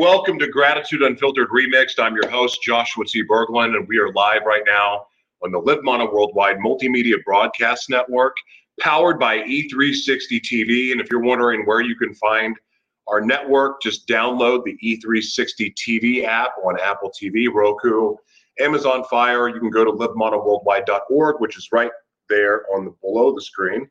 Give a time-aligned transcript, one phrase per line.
[0.00, 1.98] Welcome to Gratitude Unfiltered Remixed.
[1.98, 3.22] I'm your host, Joshua T.
[3.22, 5.04] Berglund, and we are live right now
[5.44, 8.34] on the Live Mana Worldwide Multimedia Broadcast Network,
[8.80, 10.92] powered by E360 TV.
[10.92, 12.56] And if you're wondering where you can find
[13.08, 18.14] our network, just download the E360 TV app on Apple TV, Roku,
[18.58, 19.50] Amazon Fire.
[19.50, 21.92] You can go to livemanaworldwide.org, which is right
[22.30, 23.86] there on the below the screen.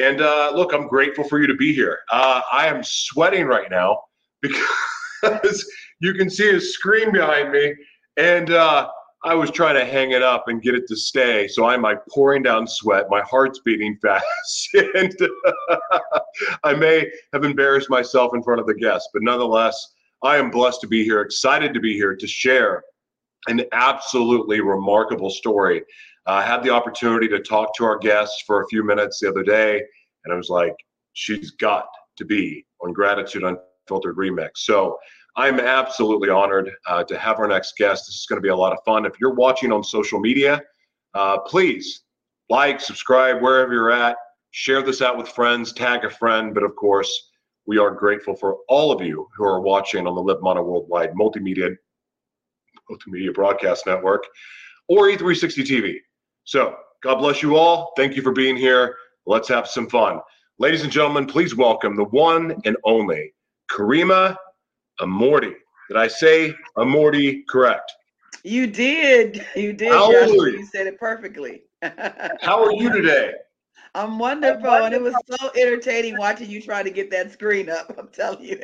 [0.00, 1.98] And uh, look, I'm grateful for you to be here.
[2.12, 4.02] Uh, I am sweating right now
[4.40, 4.62] because
[6.00, 7.74] you can see a screen behind me,
[8.16, 8.88] and uh,
[9.24, 11.48] I was trying to hang it up and get it to stay.
[11.48, 13.06] So I'm like pouring down sweat.
[13.10, 15.14] My heart's beating fast, and
[16.64, 20.80] I may have embarrassed myself in front of the guests, but nonetheless, I am blessed
[20.82, 22.82] to be here, excited to be here to share
[23.46, 25.82] an absolutely remarkable story.
[26.26, 29.28] Uh, I had the opportunity to talk to our guests for a few minutes the
[29.28, 29.80] other day,
[30.24, 30.74] and I was like,
[31.12, 31.86] she's got
[32.16, 33.58] to be on Gratitude on
[33.88, 34.58] Filtered Remix.
[34.58, 34.98] So
[35.36, 38.06] I'm absolutely honored uh, to have our next guest.
[38.06, 39.06] This is going to be a lot of fun.
[39.06, 40.60] If you're watching on social media,
[41.14, 42.02] uh, please
[42.50, 44.16] like, subscribe wherever you're at.
[44.50, 46.54] Share this out with friends, tag a friend.
[46.54, 47.30] But of course,
[47.66, 51.12] we are grateful for all of you who are watching on the Live Mana Worldwide
[51.12, 51.76] Multimedia
[52.90, 54.24] Multimedia Broadcast Network
[54.88, 55.96] or E360 TV.
[56.44, 57.92] So God bless you all.
[57.96, 58.96] Thank you for being here.
[59.26, 60.20] Let's have some fun.
[60.58, 63.34] Ladies and gentlemen, please welcome the one and only
[63.70, 64.36] Karima
[65.00, 65.54] Amorti.
[65.88, 67.92] Did I say Amorti correct?
[68.44, 69.44] You did.
[69.56, 69.92] You did.
[69.92, 70.50] How Joshua.
[70.50, 70.58] You?
[70.58, 71.62] you said it perfectly.
[72.40, 73.32] How are you today?
[73.94, 77.32] I'm wonderful, I'm wonderful, and it was so entertaining watching you try to get that
[77.32, 77.94] screen up.
[77.98, 78.60] I'm telling you.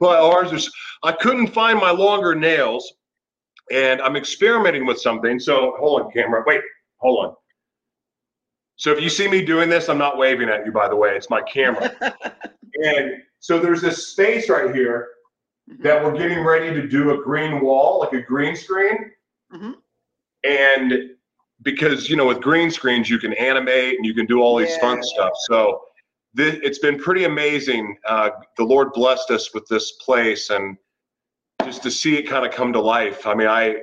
[0.00, 1.08] my arms are.
[1.08, 2.92] I couldn't find my longer nails,
[3.72, 5.38] and I'm experimenting with something.
[5.38, 6.42] So hold on, camera.
[6.46, 6.60] Wait,
[6.98, 7.34] hold on.
[8.78, 11.10] So if you see me doing this, I'm not waving at you, by the way.
[11.10, 11.94] It's my camera.
[12.84, 15.08] and so there's this space right here
[15.68, 15.82] mm-hmm.
[15.82, 19.10] that we're getting ready to do a green wall, like a green screen.
[19.52, 19.72] Mm-hmm.
[20.44, 21.10] And
[21.62, 24.70] because, you know, with green screens, you can animate and you can do all these
[24.70, 24.80] yeah.
[24.80, 25.32] fun stuff.
[25.48, 25.82] So
[26.34, 27.96] this, it's been pretty amazing.
[28.06, 30.76] Uh, the Lord blessed us with this place and
[31.64, 33.26] just to see it kind of come to life.
[33.26, 33.76] I mean, I,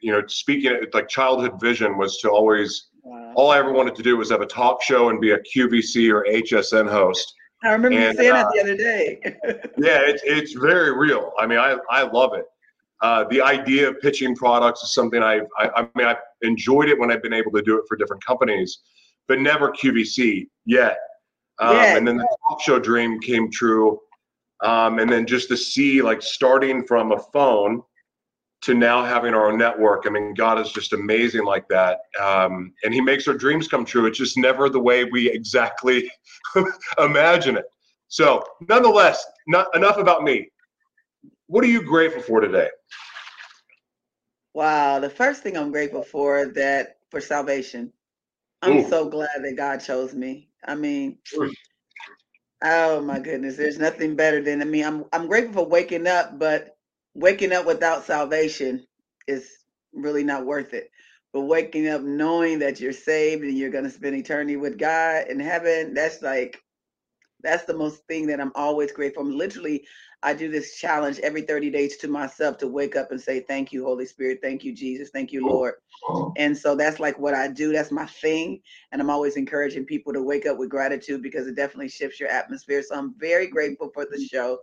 [0.00, 2.90] you know, speaking like childhood vision was to always.
[3.36, 6.10] All I ever wanted to do was have a talk show and be a QVC
[6.10, 7.34] or HSN host.
[7.62, 9.20] I remember and, you saying uh, that the other day.
[9.76, 11.32] yeah, it's it's very real.
[11.38, 12.46] I mean, I I love it.
[13.02, 16.98] Uh, the idea of pitching products is something I've, I, I mean, I've enjoyed it
[16.98, 18.78] when I've been able to do it for different companies,
[19.28, 20.96] but never QVC yet.
[21.58, 21.96] Um, yeah.
[21.98, 24.00] And then the talk show dream came true.
[24.62, 27.82] Um, and then just to see like starting from a phone
[28.62, 30.04] to now having our own network.
[30.06, 32.00] I mean, God is just amazing like that.
[32.20, 34.06] Um, and He makes our dreams come true.
[34.06, 36.10] It's just never the way we exactly
[36.98, 37.66] imagine it.
[38.08, 40.48] So, nonetheless, not enough about me.
[41.48, 42.68] What are you grateful for today?
[44.54, 47.92] Wow, the first thing I'm grateful for that for salvation.
[48.62, 48.88] I'm Ooh.
[48.88, 50.48] so glad that God chose me.
[50.64, 51.18] I mean,
[52.62, 56.38] oh my goodness, there's nothing better than I mean, I'm I'm grateful for waking up,
[56.38, 56.75] but
[57.16, 58.86] waking up without salvation
[59.26, 59.50] is
[59.92, 60.90] really not worth it.
[61.32, 65.26] But waking up knowing that you're saved and you're going to spend eternity with God
[65.28, 66.62] in heaven, that's like,
[67.42, 69.22] that's the most thing that I'm always grateful.
[69.22, 69.86] I'm literally,
[70.22, 73.72] I do this challenge every 30 days to myself to wake up and say, Thank
[73.72, 74.38] you, Holy Spirit.
[74.42, 75.10] Thank you, Jesus.
[75.10, 75.74] Thank you, Lord.
[76.08, 76.30] Uh-huh.
[76.36, 77.72] And so that's like what I do.
[77.72, 78.60] That's my thing.
[78.92, 82.30] And I'm always encouraging people to wake up with gratitude because it definitely shifts your
[82.30, 82.82] atmosphere.
[82.82, 84.24] So I'm very grateful for the mm-hmm.
[84.24, 84.58] show.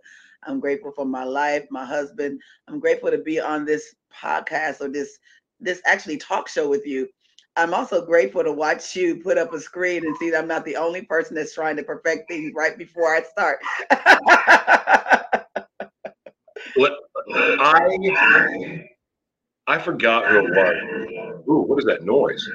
[0.47, 2.39] I'm grateful for my life, my husband.
[2.67, 5.17] I'm grateful to be on this podcast or this
[5.59, 7.07] this actually talk show with you.
[7.55, 10.65] I'm also grateful to watch you put up a screen and see that I'm not
[10.65, 13.59] the only person that's trying to perfect things right before I start.
[16.75, 16.93] what
[17.29, 18.83] I
[19.67, 21.43] I forgot who it was.
[21.47, 22.45] Ooh, what is that noise?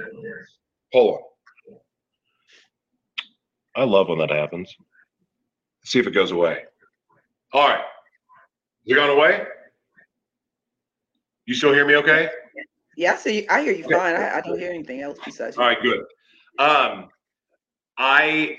[0.92, 1.22] Hold on.
[3.76, 4.74] I love when that happens.
[5.80, 6.64] Let's see if it goes away.
[7.52, 7.84] All right.
[8.84, 9.46] You gone away?
[11.46, 12.30] You still hear me okay?
[12.96, 13.48] Yeah, I see.
[13.48, 14.16] I hear you fine.
[14.16, 15.56] I, I don't hear anything else besides.
[15.56, 15.62] You.
[15.62, 16.00] All right, good.
[16.58, 17.08] Um,
[17.96, 18.58] I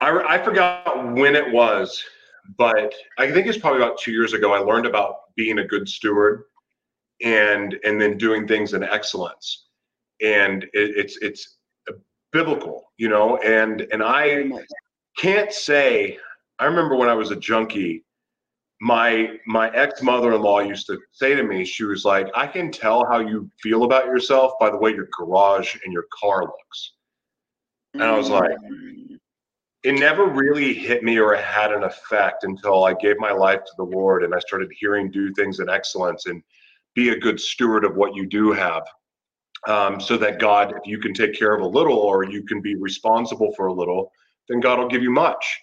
[0.00, 2.02] I, I forgot when it was,
[2.56, 4.54] but I think it's probably about two years ago.
[4.54, 6.44] I learned about being a good steward
[7.22, 9.66] and and then doing things in excellence
[10.22, 11.56] and it, it's it's
[12.32, 14.48] biblical you know and and i
[15.16, 16.16] can't say
[16.60, 18.04] i remember when i was a junkie
[18.80, 23.04] my my ex mother-in-law used to say to me she was like i can tell
[23.04, 26.92] how you feel about yourself by the way your garage and your car looks
[27.94, 29.18] and i was like mm.
[29.82, 33.72] it never really hit me or had an effect until i gave my life to
[33.76, 36.42] the lord and i started hearing do things in excellence and
[36.94, 38.82] be a good steward of what you do have
[39.66, 42.60] um, so that God, if you can take care of a little or you can
[42.60, 44.12] be responsible for a little,
[44.48, 45.60] then God will give you much.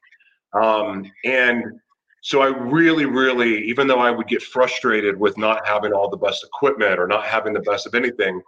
[0.61, 1.79] Um, and
[2.21, 6.17] so I really, really, even though I would get frustrated with not having all the
[6.17, 8.41] best equipment or not having the best of anything,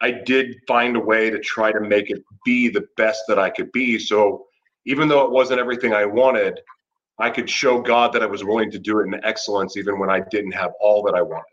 [0.00, 3.50] I did find a way to try to make it be the best that I
[3.50, 3.98] could be.
[3.98, 4.44] So
[4.84, 6.60] even though it wasn't everything I wanted,
[7.18, 10.10] I could show God that I was willing to do it in excellence, even when
[10.10, 11.44] I didn't have all that I wanted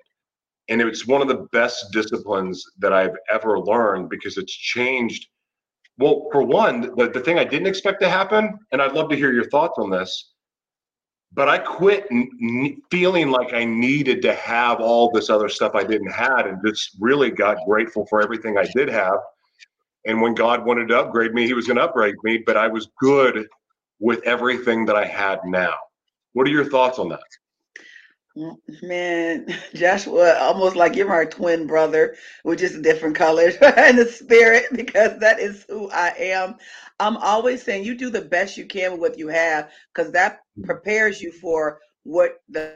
[0.70, 5.28] and it's one of the best disciplines that I've ever learned because it's changed.
[5.98, 9.16] Well, for one, the, the thing I didn't expect to happen, and I'd love to
[9.16, 10.34] hear your thoughts on this,
[11.34, 15.84] but I quit n- feeling like I needed to have all this other stuff I
[15.84, 19.18] didn't have, and just really got grateful for everything I did have.
[20.06, 22.68] And when God wanted to upgrade me, He was going to upgrade me, but I
[22.68, 23.48] was good
[24.00, 25.76] with everything that I had now.
[26.34, 27.22] What are your thoughts on that?
[28.36, 29.46] Man,
[29.76, 35.20] Joshua, almost like you're my twin brother, with just different colors in the spirit, because
[35.20, 36.56] that is who I am.
[37.00, 40.40] I'm always saying you do the best you can with what you have, because that
[40.64, 42.74] prepares you for what the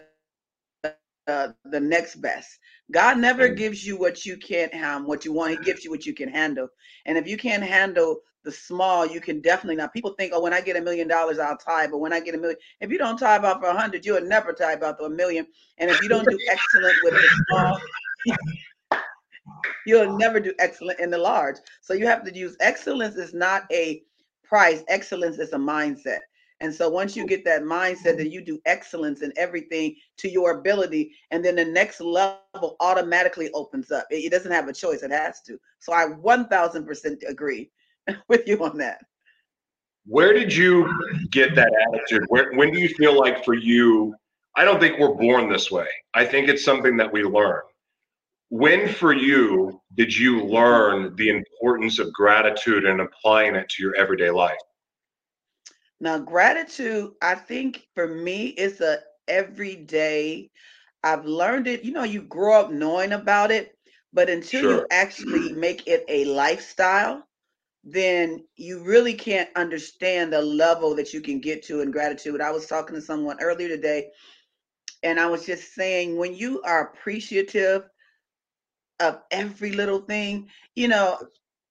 [1.28, 2.60] uh, the next best.
[2.92, 5.52] God never gives you what you can't have, what you want.
[5.52, 6.70] He gives you what you can handle.
[7.06, 9.88] And if you can't handle the small, you can definitely now.
[9.88, 11.86] People think, oh, when I get a million dollars, I'll tie.
[11.86, 14.22] But when I get a million, if you don't tie out for a hundred, you'll
[14.22, 15.46] never tie out for a million.
[15.78, 17.80] And if you don't do excellent with the small,
[19.86, 21.58] you'll never do excellent in the large.
[21.82, 24.02] So you have to use excellence is not a
[24.46, 24.82] price.
[24.88, 26.20] Excellence is a mindset.
[26.62, 30.58] And so once you get that mindset that you do excellence in everything to your
[30.58, 34.08] ability, and then the next level automatically opens up.
[34.10, 35.60] It, it doesn't have a choice, it has to.
[35.80, 37.70] So I 1000% agree
[38.28, 39.00] with you on that.
[40.06, 40.90] Where did you
[41.32, 42.26] get that attitude?
[42.30, 44.16] Where, when do you feel like for you,
[44.56, 45.88] I don't think we're born this way.
[46.14, 47.62] I think it's something that we learn.
[48.50, 53.96] When for you did you learn the importance of gratitude and applying it to your
[53.96, 54.58] everyday life?
[56.00, 60.50] Now, gratitude, I think for me, it's a everyday.
[61.04, 61.84] I've learned it.
[61.84, 63.76] You know, you grow up knowing about it,
[64.14, 64.72] but until sure.
[64.72, 67.27] you actually make it a lifestyle,
[67.90, 72.42] then you really can't understand the level that you can get to in gratitude.
[72.42, 74.10] I was talking to someone earlier today,
[75.04, 77.84] and I was just saying, when you are appreciative
[79.00, 81.18] of every little thing, you know,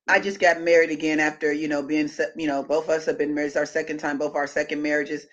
[0.08, 3.18] I just got married again after, you know, being, you know, both of us have
[3.18, 3.49] been married.
[3.49, 5.26] It's our second time, both our second marriages.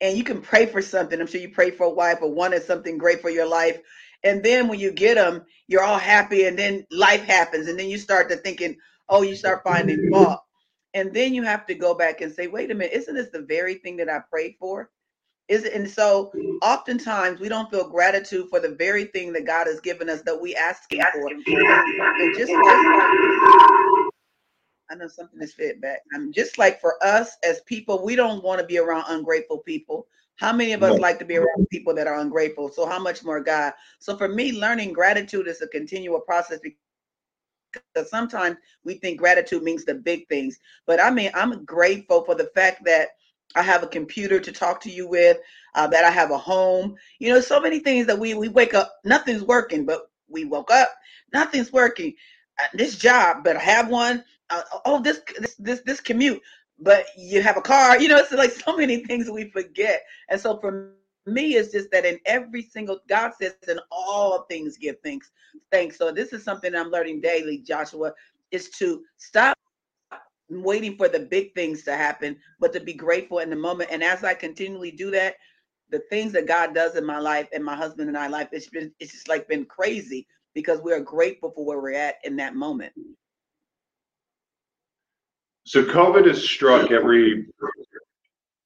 [0.00, 1.20] And you can pray for something.
[1.20, 3.78] I'm sure you pray for a wife or wanted something great for your life.
[4.24, 6.46] And then when you get them, you're all happy.
[6.46, 7.68] And then life happens.
[7.68, 8.76] And then you start to thinking,
[9.08, 10.40] oh, you start finding fault.
[10.94, 13.42] And then you have to go back and say, wait a minute, isn't this the
[13.42, 14.90] very thing that I prayed for?
[15.48, 16.32] Is it, and so
[16.62, 20.40] oftentimes we don't feel gratitude for the very thing that God has given us that
[20.40, 21.28] we ask Him for.
[21.28, 24.10] And just like
[24.88, 26.00] I know something is fed back.
[26.14, 30.06] I'm just like for us as people, we don't want to be around ungrateful people.
[30.36, 32.70] How many of us like to be around people that are ungrateful?
[32.70, 33.72] So how much more God?
[33.98, 36.60] So for me, learning gratitude is a continual process
[37.92, 40.58] because sometimes we think gratitude means the big things.
[40.86, 43.08] But I mean, I'm grateful for the fact that
[43.54, 45.38] I have a computer to talk to you with,
[45.74, 46.96] uh, that I have a home.
[47.18, 50.70] You know, so many things that we we wake up, nothing's working, but we woke
[50.70, 50.90] up,
[51.32, 52.14] nothing's working.
[52.58, 56.40] Uh, this job, but I have one uh, oh this this this this commute
[56.78, 60.40] but you have a car you know it's like so many things we forget and
[60.40, 60.92] so for
[61.26, 65.30] me is just that in every single god says in all things give thanks
[65.72, 65.98] thanks.
[65.98, 68.12] So this is something i'm learning daily joshua
[68.50, 69.56] is to stop
[70.48, 73.90] waiting for the big things to happen but to be grateful in the moment.
[73.92, 75.34] And as i continually do that
[75.90, 78.68] the things that god does in my life and my husband and i life it's
[78.68, 82.34] been it's just like been crazy because we are grateful for where we're at in
[82.36, 82.92] that moment.
[85.64, 87.46] So COVID has struck every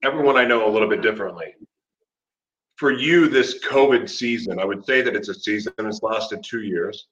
[0.04, 1.54] everyone I know a little bit differently.
[2.80, 6.62] For you, this COVID season, I would say that it's a season that's lasted two
[6.62, 7.08] years.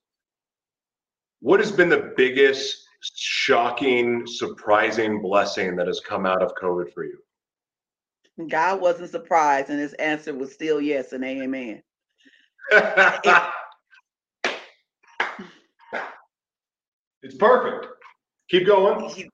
[1.40, 7.04] What has been the biggest shocking, surprising blessing that has come out of COVID for
[7.04, 7.18] you?
[8.48, 11.82] God wasn't surprised, and his answer was still yes and amen.
[17.22, 17.88] it's perfect.
[18.48, 19.10] Keep going.
[19.10, 19.28] He,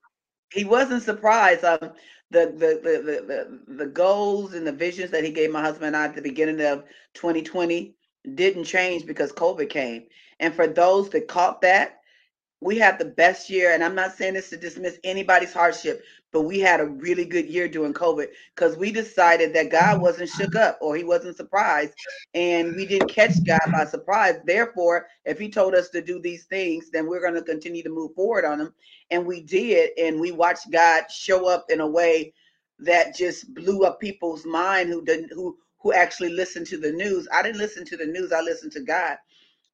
[0.51, 1.63] he wasn't surprised.
[1.63, 1.93] Um,
[2.31, 5.97] the, the the the the goals and the visions that he gave my husband and
[5.97, 7.95] I at the beginning of 2020
[8.33, 10.03] didn't change because COVID came.
[10.39, 11.99] And for those that caught that,
[12.61, 13.73] we had the best year.
[13.73, 17.47] And I'm not saying this to dismiss anybody's hardship, but we had a really good
[17.47, 21.93] year during COVID because we decided that God wasn't shook up or he wasn't surprised.
[22.33, 24.35] And we didn't catch God by surprise.
[24.45, 27.89] Therefore, if he told us to do these things, then we're going to continue to
[27.89, 28.73] move forward on them.
[29.11, 29.91] And we did.
[29.97, 32.33] And we watched God show up in a way
[32.79, 37.27] that just blew up people's mind who didn't who who actually listened to the news.
[37.31, 38.31] I didn't listen to the news.
[38.31, 39.17] I listened to God.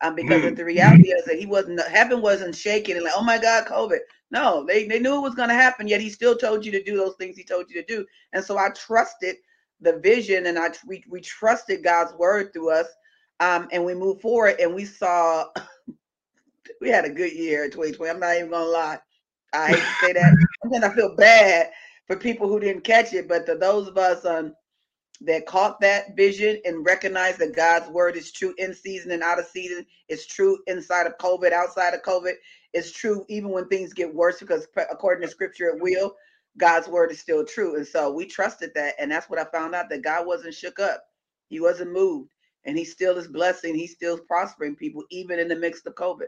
[0.02, 0.56] Um, because mm.
[0.56, 4.00] the reality is that he wasn't heaven wasn't shaking and like, oh my God, COVID.
[4.32, 6.96] No, they, they knew it was gonna happen, yet he still told you to do
[6.96, 8.06] those things he told you to do.
[8.34, 9.36] And so I trusted
[9.82, 12.88] the vision and I we, we trusted God's word through us.
[13.40, 15.46] Um, and we moved forward and we saw
[16.82, 18.10] we had a good year in 2020.
[18.10, 19.00] I'm not even gonna lie.
[19.54, 20.38] I hate to say that.
[20.64, 21.72] and then I feel bad
[22.08, 24.54] for people who didn't catch it, but to those of us um,
[25.24, 29.40] that caught that vision and recognized that God's word is true in season and out
[29.40, 29.86] of season.
[30.10, 32.34] It's true inside of COVID, outside of COVID.
[32.74, 36.16] It's true even when things get worse because according to scripture, it will.
[36.58, 37.76] God's word is still true.
[37.76, 38.96] And so we trusted that.
[39.00, 41.04] And that's what I found out that God wasn't shook up.
[41.50, 42.32] He wasn't moved.
[42.66, 43.76] And he still is blessing.
[43.76, 46.28] He's still prospering people, even in the midst of COVID.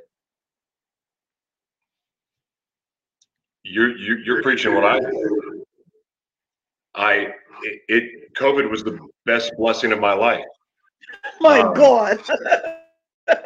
[3.63, 5.00] You're, you're, you're preaching what I
[6.95, 7.33] I
[7.63, 10.43] it, it, COVID was the best blessing of my life.
[11.39, 12.19] My um, God.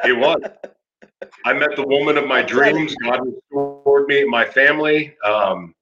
[0.03, 0.41] it was.
[1.45, 2.95] I met the woman of my dreams.
[3.03, 5.15] God restored me, my family.
[5.23, 5.73] Um,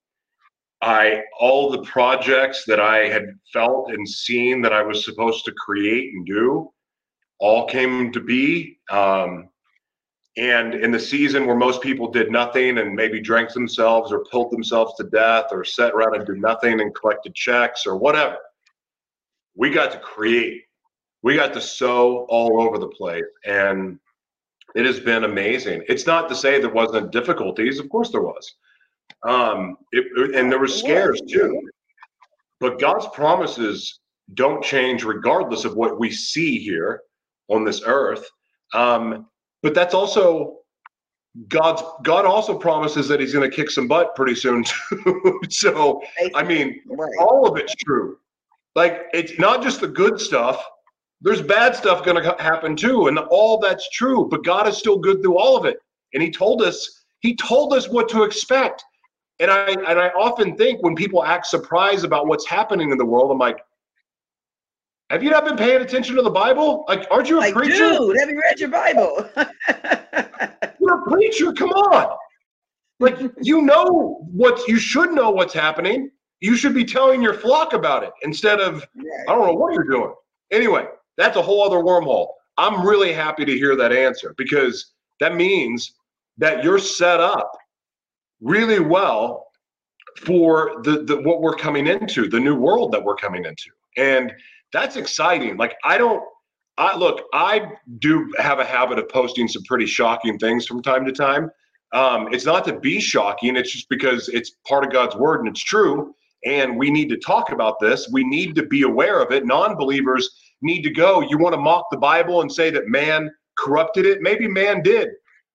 [0.81, 5.51] I all the projects that I had felt and seen that I was supposed to
[5.53, 6.69] create and do,
[7.39, 8.79] all came to be.
[8.89, 9.49] Um,
[10.37, 14.51] and in the season where most people did nothing and maybe drank themselves or pulled
[14.51, 18.37] themselves to death or sat around and did nothing and collected checks or whatever,
[19.55, 20.63] we got to create.
[21.23, 23.23] We got to sow all over the place.
[23.45, 23.97] And
[24.75, 25.83] it has been amazing.
[25.87, 27.79] It's not to say there wasn't difficulties.
[27.79, 28.55] Of course there was.
[29.23, 31.61] Um, it, and there were scares too.
[32.59, 34.01] But God's promises
[34.33, 37.01] don't change regardless of what we see here
[37.47, 38.25] on this earth.
[38.73, 39.27] Um,
[39.65, 40.59] but that's also
[41.47, 45.41] God's God also promises that He's going to kick some butt pretty soon too.
[45.49, 46.03] so
[46.35, 47.09] I mean, right.
[47.19, 48.19] all of it's true.
[48.75, 50.63] Like it's not just the good stuff.
[51.19, 54.27] There's bad stuff going to happen too, and all that's true.
[54.29, 55.77] But God is still good through all of it,
[56.13, 57.03] and He told us.
[57.21, 58.83] He told us what to expect.
[59.39, 63.05] And I and I often think when people act surprised about what's happening in the
[63.05, 63.57] world, I'm like,
[65.09, 66.83] have you not been paying attention to the Bible?
[66.87, 67.89] Like, aren't you a like, preacher?
[67.89, 69.29] Dude, have you read your Bible?
[70.79, 71.53] You're a preacher.
[71.53, 72.17] Come on.
[72.99, 76.09] Like, you know what you should know what's happening.
[76.39, 78.85] You should be telling your flock about it instead of
[79.27, 80.13] I don't know what you're doing.
[80.51, 80.85] Anyway,
[81.17, 82.29] that's a whole other wormhole.
[82.57, 85.93] I'm really happy to hear that answer because that means
[86.37, 87.51] that you're set up
[88.41, 89.47] really well
[90.19, 93.69] for the, the what we're coming into, the new world that we're coming into.
[93.97, 94.31] And
[94.75, 95.55] that's exciting.
[95.57, 96.21] Like I don't
[96.77, 101.05] I look, I do have a habit of posting some pretty shocking things from time
[101.05, 101.49] to time.
[101.93, 105.47] Um, it's not to be shocking, it's just because it's part of God's word and
[105.47, 106.13] it's true.
[106.43, 108.09] And we need to talk about this.
[108.11, 109.45] We need to be aware of it.
[109.45, 110.29] Non believers
[110.61, 111.21] need to go.
[111.21, 114.21] You want to mock the Bible and say that man corrupted it?
[114.21, 115.09] Maybe man did.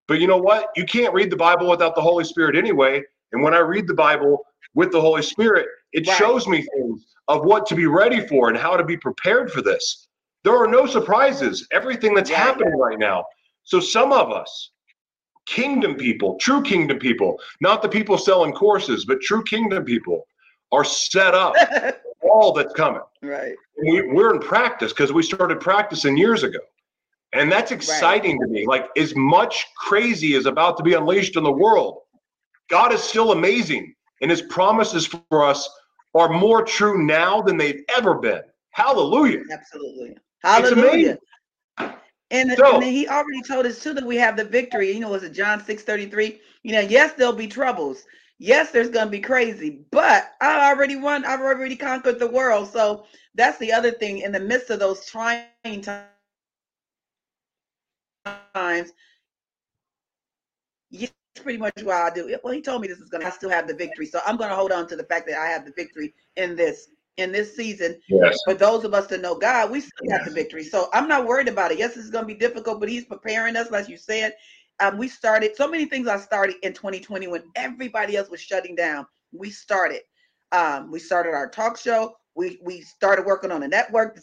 [0.08, 0.70] But you know what?
[0.76, 3.02] You can't read the Bible without the Holy Spirit anyway.
[3.32, 4.42] And when I read the Bible
[4.74, 6.16] with the Holy Spirit, it right.
[6.16, 9.62] shows me things of what to be ready for and how to be prepared for
[9.62, 10.08] this.
[10.42, 11.66] There are no surprises.
[11.70, 13.25] Everything that's happening right now.
[13.62, 14.72] So some of us,
[15.46, 20.26] kingdom people, true kingdom people, not the people selling courses, but true kingdom people,
[20.72, 21.54] are set up
[22.20, 23.02] for all that's coming.
[23.22, 23.54] Right.
[23.80, 26.58] We, we're in practice because we started practicing years ago.
[27.32, 28.46] And that's exciting right.
[28.46, 28.66] to me.
[28.66, 31.99] Like as much crazy is about to be unleashed in the world,
[32.68, 33.94] God is still amazing.
[34.20, 35.68] And his promises for us
[36.14, 38.42] are more true now than they've ever been.
[38.70, 39.42] Hallelujah.
[39.50, 40.16] Absolutely.
[40.42, 41.18] Hallelujah.
[42.32, 44.92] And, so, and he already told us too that we have the victory.
[44.92, 46.40] You know, was it John 6 33?
[46.62, 48.04] You know, yes, there'll be troubles.
[48.38, 52.68] Yes, there's gonna be crazy, but I already won, I've already conquered the world.
[52.68, 54.20] So that's the other thing.
[54.20, 55.48] In the midst of those trying
[58.54, 58.92] times,
[61.34, 62.37] yes, pretty much why I do.
[62.42, 64.06] Well, he told me this is gonna I still have the victory.
[64.06, 66.88] So I'm gonna hold on to the fact that I have the victory in this
[67.16, 68.00] in this season.
[68.08, 68.38] Yes.
[68.44, 70.64] For those of us that know God, we still got the victory.
[70.64, 71.78] So I'm not worried about it.
[71.78, 74.34] Yes, it's going to be difficult, but He's preparing us, like you said.
[74.80, 76.08] Um, we started so many things.
[76.08, 79.06] I started in 2020 when everybody else was shutting down.
[79.32, 80.00] We started.
[80.52, 84.18] Um, we started our talk show we we started working on a network.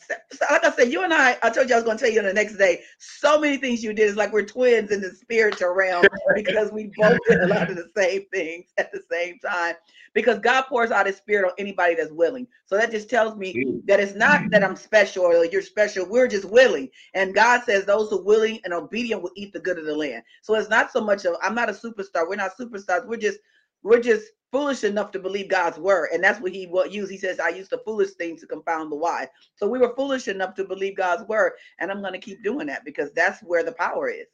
[0.49, 2.19] Like I said, you and I, I told you I was going to tell you
[2.19, 2.81] on the next day.
[2.97, 6.89] So many things you did is like we're twins in the spiritual realm because we
[6.97, 9.75] both did a lot of the same things at the same time.
[10.15, 12.47] Because God pours out His Spirit on anybody that's willing.
[12.65, 13.53] So that just tells me
[13.85, 16.09] that it's not that I'm special or you're special.
[16.09, 19.59] We're just willing, and God says those who are willing and obedient will eat the
[19.59, 20.23] good of the land.
[20.41, 22.27] So it's not so much of I'm not a superstar.
[22.27, 23.05] We're not superstars.
[23.05, 23.37] We're just
[23.87, 26.09] we're just foolish enough to believe God's word.
[26.13, 27.09] And that's what he what used.
[27.09, 29.27] He says, I used the foolish things to confound the wise.
[29.55, 31.53] So we were foolish enough to believe God's word.
[31.79, 34.27] And I'm going to keep doing that because that's where the power is.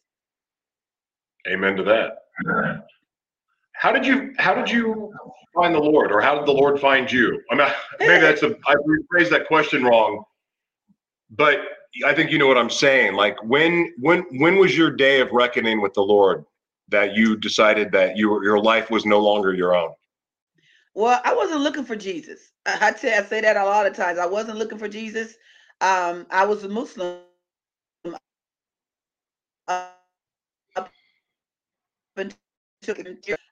[1.48, 2.88] Amen to that.
[3.74, 5.13] How did you how did you
[5.53, 7.39] find the Lord or how did the Lord find you?
[7.51, 7.67] I mean
[8.00, 10.24] maybe that's a I rephrased that question wrong,
[11.29, 11.59] but
[12.05, 13.13] I think you know what I'm saying.
[13.13, 16.46] Like when when when was your day of reckoning with the Lord
[16.94, 19.94] that you decided that you your life was no longer your own?
[20.96, 22.51] Well, I wasn't looking for Jesus.
[22.66, 24.20] I, say, I say that a lot of times.
[24.20, 25.36] I wasn't looking for Jesus.
[25.82, 27.18] Um, I was a Muslim.
[29.68, 29.88] Uh,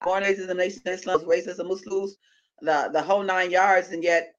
[0.03, 2.09] born raised in the nation of Islam, raised as a Muslim,
[2.61, 4.35] the, the whole nine yards, and yet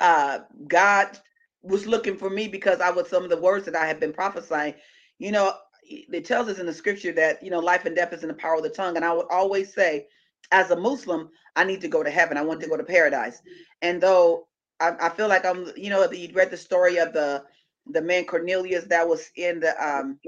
[0.00, 1.18] uh, God
[1.62, 4.12] was looking for me because I was some of the words that I had been
[4.12, 4.74] prophesying.
[5.18, 5.54] You know,
[5.88, 8.34] it tells us in the scripture that you know life and death is in the
[8.34, 10.06] power of the tongue, and I would always say
[10.52, 12.36] as a Muslim, I need to go to heaven.
[12.36, 13.42] I want to go to paradise.
[13.82, 14.46] And though
[14.80, 17.44] I, I feel like I'm, you know, you read the story of the
[17.92, 20.18] the man Cornelius that was in the um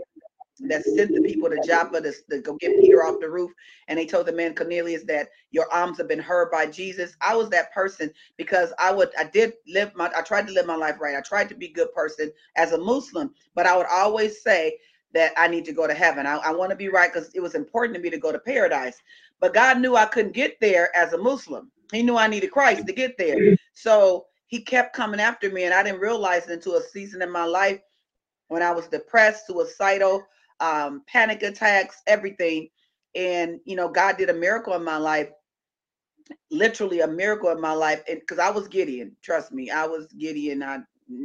[0.60, 3.52] that sent the people to Joppa to, to, go get Peter off the roof.
[3.86, 7.16] And they told the man Cornelius that your arms have been heard by Jesus.
[7.20, 10.66] I was that person because I would, I did live my, I tried to live
[10.66, 11.16] my life right.
[11.16, 14.78] I tried to be a good person as a Muslim, but I would always say
[15.14, 16.26] that I need to go to heaven.
[16.26, 18.38] I, I want to be right because it was important to me to go to
[18.38, 18.96] paradise.
[19.40, 21.70] But God knew I couldn't get there as a Muslim.
[21.92, 23.56] He knew I needed Christ to get there.
[23.72, 25.64] So he kept coming after me.
[25.64, 27.80] And I didn't realize it until a season in my life
[28.48, 30.26] when I was depressed, suicidal,
[30.60, 32.68] um, panic attacks, everything.
[33.14, 35.30] And, you know, God did a miracle in my life,
[36.50, 38.02] literally a miracle in my life.
[38.08, 40.62] And because I was Gideon, trust me, I was Gideon.
[40.62, 40.80] I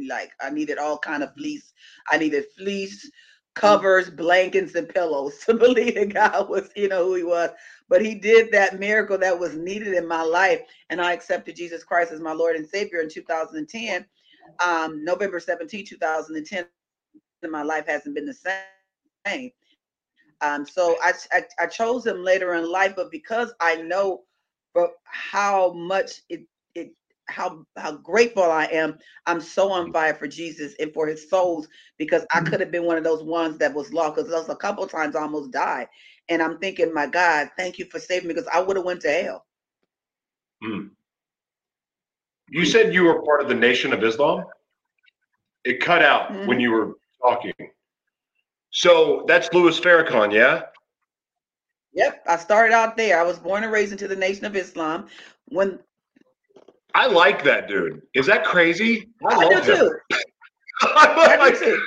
[0.06, 1.72] like, I needed all kind of fleece.
[2.10, 3.10] I needed fleece,
[3.54, 7.50] covers, blankets, and pillows to believe that God was, you know, who he was.
[7.88, 10.60] But he did that miracle that was needed in my life.
[10.90, 14.04] And I accepted Jesus Christ as my Lord and Savior in 2010,
[14.64, 16.66] um, November 17, 2010.
[17.42, 18.60] And my life hasn't been the
[19.26, 19.50] same.
[20.40, 24.22] Um, so I, I, I chose him later in life, but because I know
[25.04, 26.42] how much it
[26.74, 26.92] it
[27.26, 28.98] how how grateful I am.
[29.26, 32.46] I'm so on fire for Jesus and for his souls because I mm-hmm.
[32.46, 35.16] could have been one of those ones that was lost because those a couple times
[35.16, 35.88] I almost died.
[36.28, 39.00] And I'm thinking, my God, thank you for saving me because I would have went
[39.02, 39.44] to hell.
[40.62, 40.86] Hmm.
[42.50, 44.44] You said you were part of the Nation of Islam.
[45.64, 46.46] It cut out mm-hmm.
[46.46, 47.52] when you were talking.
[48.70, 50.62] So that's Louis Farrakhan, yeah?
[51.94, 53.20] Yep, I started out there.
[53.20, 55.06] I was born and raised into the Nation of Islam.
[55.46, 55.78] When
[56.94, 58.02] I like that dude.
[58.14, 59.08] Is that crazy?
[59.28, 59.64] I, I do him.
[59.64, 59.98] too.
[60.82, 61.82] I do too.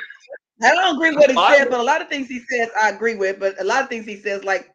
[0.62, 2.70] I don't agree with what he I, said, but a lot of things he says
[2.80, 3.40] I agree with.
[3.40, 4.70] But a lot of things he says, like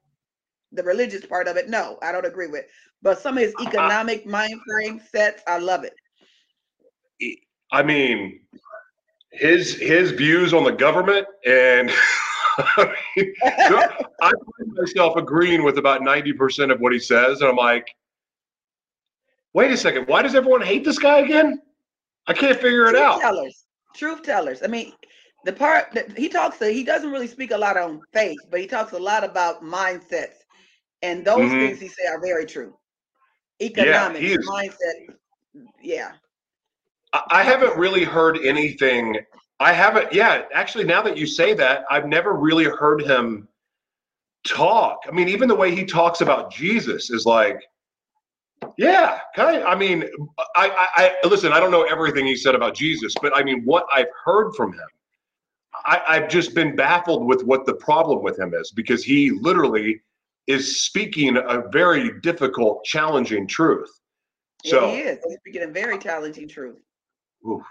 [0.70, 2.64] the religious part of it, no, I don't agree with.
[3.02, 5.94] But some of his economic I, mind frame sets, I love it.
[7.72, 8.40] I mean,
[9.32, 11.90] his his views on the government and
[12.58, 17.50] I, mean, I find myself agreeing with about ninety percent of what he says, and
[17.50, 17.86] I'm like,
[19.54, 21.60] wait a second, why does everyone hate this guy again?
[22.26, 23.20] I can't figure it Truth out.
[23.20, 24.62] Tellers, truth tellers.
[24.62, 24.92] I mean,
[25.44, 28.60] the part that he talks to, he doesn't really speak a lot on faith, but
[28.60, 30.36] he talks a lot about mindsets,
[31.02, 31.58] and those mm-hmm.
[31.58, 32.76] things he say are very true.
[33.60, 35.14] Economics, yeah, mindset,
[35.80, 36.12] yeah.
[37.30, 39.18] I haven't really heard anything.
[39.60, 40.12] I haven't.
[40.12, 43.48] Yeah, actually, now that you say that, I've never really heard him
[44.46, 45.00] talk.
[45.06, 47.62] I mean, even the way he talks about Jesus is like
[48.76, 49.64] yeah, kind of.
[49.64, 50.04] I mean,
[50.56, 51.52] I, I, listen.
[51.52, 54.72] I don't know everything he said about Jesus, but I mean, what I've heard from
[54.72, 54.88] him,
[55.84, 60.00] I, I've just been baffled with what the problem with him is because he literally
[60.46, 63.90] is speaking a very difficult, challenging truth.
[64.64, 65.18] So yeah, he is.
[65.26, 66.78] He's speaking a very challenging truth.
[67.48, 67.62] Oof.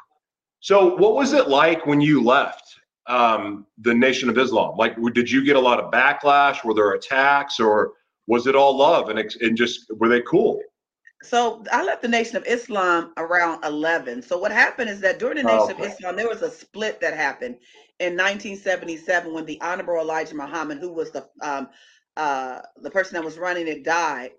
[0.60, 2.76] So, what was it like when you left
[3.08, 4.78] um, the Nation of Islam?
[4.78, 6.64] Like, did you get a lot of backlash?
[6.64, 7.94] Were there attacks, or
[8.28, 10.62] was it all love and and just were they cool?
[11.24, 14.24] So I left the Nation of Islam around 11.
[14.24, 15.86] So what happened is that during the Nation oh, okay.
[15.86, 17.58] of Islam, there was a split that happened
[18.00, 21.70] in 1977 when the Honorable Elijah Muhammad, who was the um,
[22.18, 24.32] uh, the person that was running it, died,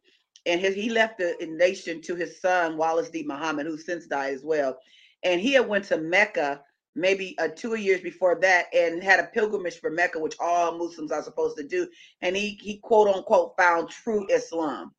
[0.45, 3.23] and his, he left the nation to his son Wallace D.
[3.23, 4.77] Muhammad, who since died as well,
[5.23, 6.61] and he had went to Mecca
[6.95, 11.13] maybe uh, two years before that and had a pilgrimage for Mecca, which all Muslims
[11.13, 11.89] are supposed to do,
[12.21, 14.93] and he he quote unquote found true Islam.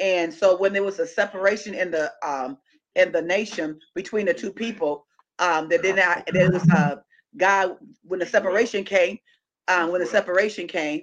[0.00, 2.58] And so when there was a separation in the um
[2.94, 5.06] in the nation between the two people,
[5.38, 7.02] um, that did not there was a
[7.36, 7.66] guy
[8.02, 9.18] when the separation came,
[9.68, 11.02] um, when the separation came,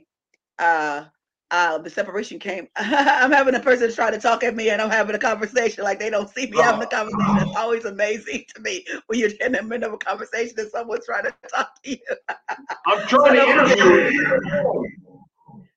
[0.60, 1.06] uh
[1.52, 2.68] uh, the separation came.
[2.78, 6.00] I'm having a person try to talk at me and I'm having a conversation like
[6.00, 7.38] they don't see me having a conversation.
[7.38, 11.06] It's always amazing to me when you're in the middle of a conversation and someone's
[11.06, 11.98] trying to talk to you.
[12.88, 14.42] I'm trying to interview you.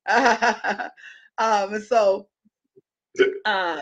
[1.39, 2.29] um, so
[3.45, 3.81] uh,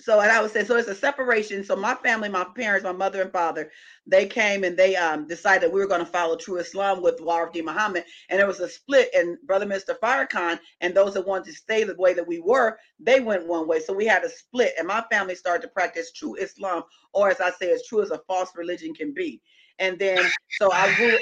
[0.00, 1.62] so and I would say so it's a separation.
[1.62, 3.70] So my family, my parents, my mother and father,
[4.06, 7.62] they came and they um decided we were going to follow true Islam with Wardi
[7.62, 9.10] Muhammad, and there was a split.
[9.14, 9.98] And Brother Mr.
[9.98, 13.68] Farrakhan and those that wanted to stay the way that we were, they went one
[13.68, 13.80] way.
[13.80, 17.40] So we had a split, and my family started to practice true Islam, or as
[17.40, 19.40] I say, as true as a false religion can be.
[19.78, 20.24] And then
[20.58, 21.18] so I grew.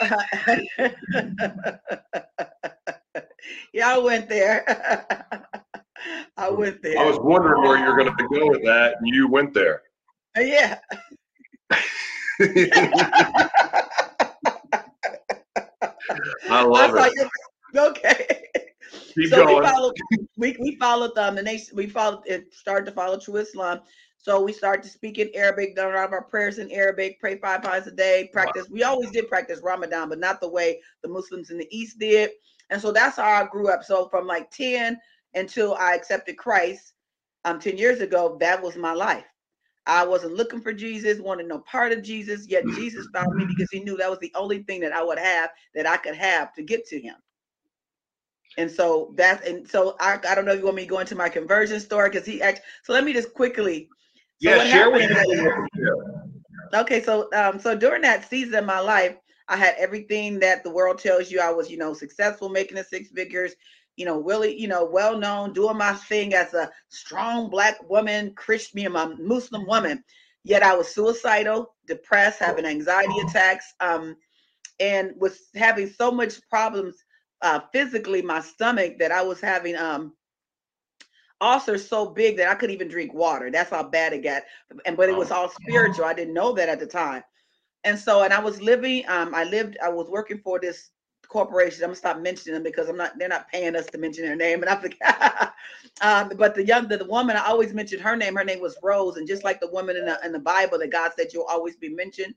[3.84, 5.40] I went there.
[6.36, 6.98] I went there.
[6.98, 9.82] I was wondering where you're going to go with that, and you went there.
[10.36, 10.78] Uh, yeah.
[16.50, 17.28] I love I it.
[17.76, 18.42] Okay.
[19.14, 19.62] Keep so going.
[19.62, 19.96] we followed
[20.36, 23.80] we, we followed um the nation we followed it started to follow true Islam.
[24.16, 27.38] So we started to speak in Arabic, done all of our prayers in Arabic, pray
[27.38, 28.64] five times a day, practice.
[28.64, 28.74] Wow.
[28.74, 32.30] We always did practice Ramadan, but not the way the Muslims in the East did.
[32.70, 33.84] And so that's how I grew up.
[33.84, 34.98] So from like 10
[35.34, 36.94] until I accepted Christ
[37.44, 39.24] um 10 years ago, that was my life.
[39.86, 43.70] I wasn't looking for Jesus, wanted no part of Jesus, yet Jesus found me because
[43.70, 46.52] he knew that was the only thing that I would have that I could have
[46.54, 47.14] to get to him.
[48.58, 50.98] And so that's and so I, I don't know if you want me to go
[50.98, 53.88] into my conversion story because he actually so let me just quickly
[54.42, 55.48] so yeah share with me.
[56.74, 59.16] Okay, so um so during that season of my life,
[59.48, 62.84] I had everything that the world tells you I was, you know, successful, making the
[62.84, 63.54] six figures,
[63.98, 68.32] you know, really, you know, well known, doing my thing as a strong black woman,
[68.34, 70.04] Christian, a Muslim woman.
[70.44, 74.16] Yet I was suicidal, depressed, having anxiety attacks, um,
[74.78, 76.94] and was having so much problems
[77.42, 80.14] uh, physically, my stomach, that I was having um,
[81.40, 83.50] ulcers so big that I couldn't even drink water.
[83.50, 84.44] That's how bad it got.
[84.86, 86.04] And but it was all spiritual.
[86.04, 87.24] I didn't know that at the time.
[87.82, 90.90] And so, and I was living, um, I lived, I was working for this
[91.28, 91.82] corporations.
[91.82, 93.18] I'm gonna stop mentioning them because I'm not.
[93.18, 95.52] They're not paying us to mention their name, and I forget.
[96.00, 98.36] um, but the young, the, the woman, I always mentioned her name.
[98.36, 100.90] Her name was Rose, and just like the woman in the in the Bible, that
[100.90, 102.34] God said you'll always be mentioned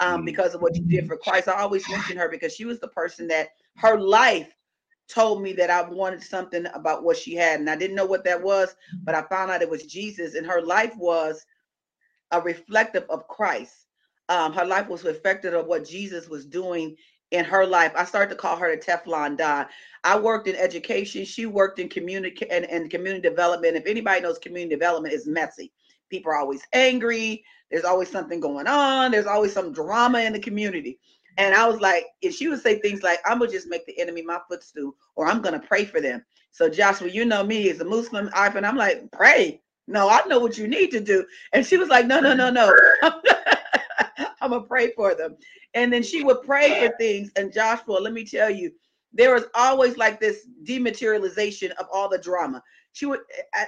[0.00, 0.26] um, mm.
[0.26, 1.48] because of what you did for Christ.
[1.48, 4.52] I always mention her because she was the person that her life
[5.08, 8.24] told me that I wanted something about what she had, and I didn't know what
[8.24, 11.44] that was, but I found out it was Jesus, and her life was
[12.32, 13.86] a reflective of Christ.
[14.28, 16.96] Um, her life was reflective of what Jesus was doing
[17.30, 17.92] in her life.
[17.96, 19.66] I started to call her the Teflon Don.
[20.04, 21.24] I worked in education.
[21.24, 23.76] She worked in community and, and community development.
[23.76, 25.72] If anybody knows community development is messy.
[26.08, 27.44] People are always angry.
[27.70, 29.10] There's always something going on.
[29.10, 30.98] There's always some drama in the community.
[31.38, 33.98] And I was like, if she would say things like, I'm gonna just make the
[34.00, 36.24] enemy my footstool, or I'm gonna pray for them.
[36.52, 39.60] So Joshua, you know me as a Muslim, I'm like, pray.
[39.88, 41.24] No, I know what you need to do.
[41.52, 42.74] And she was like, no, no, no, no.
[44.40, 45.36] I'm gonna pray for them.
[45.74, 47.30] And then she would pray for things.
[47.36, 48.72] And Joshua, let me tell you,
[49.12, 52.62] there was always like this dematerialization of all the drama.
[52.92, 53.20] She would,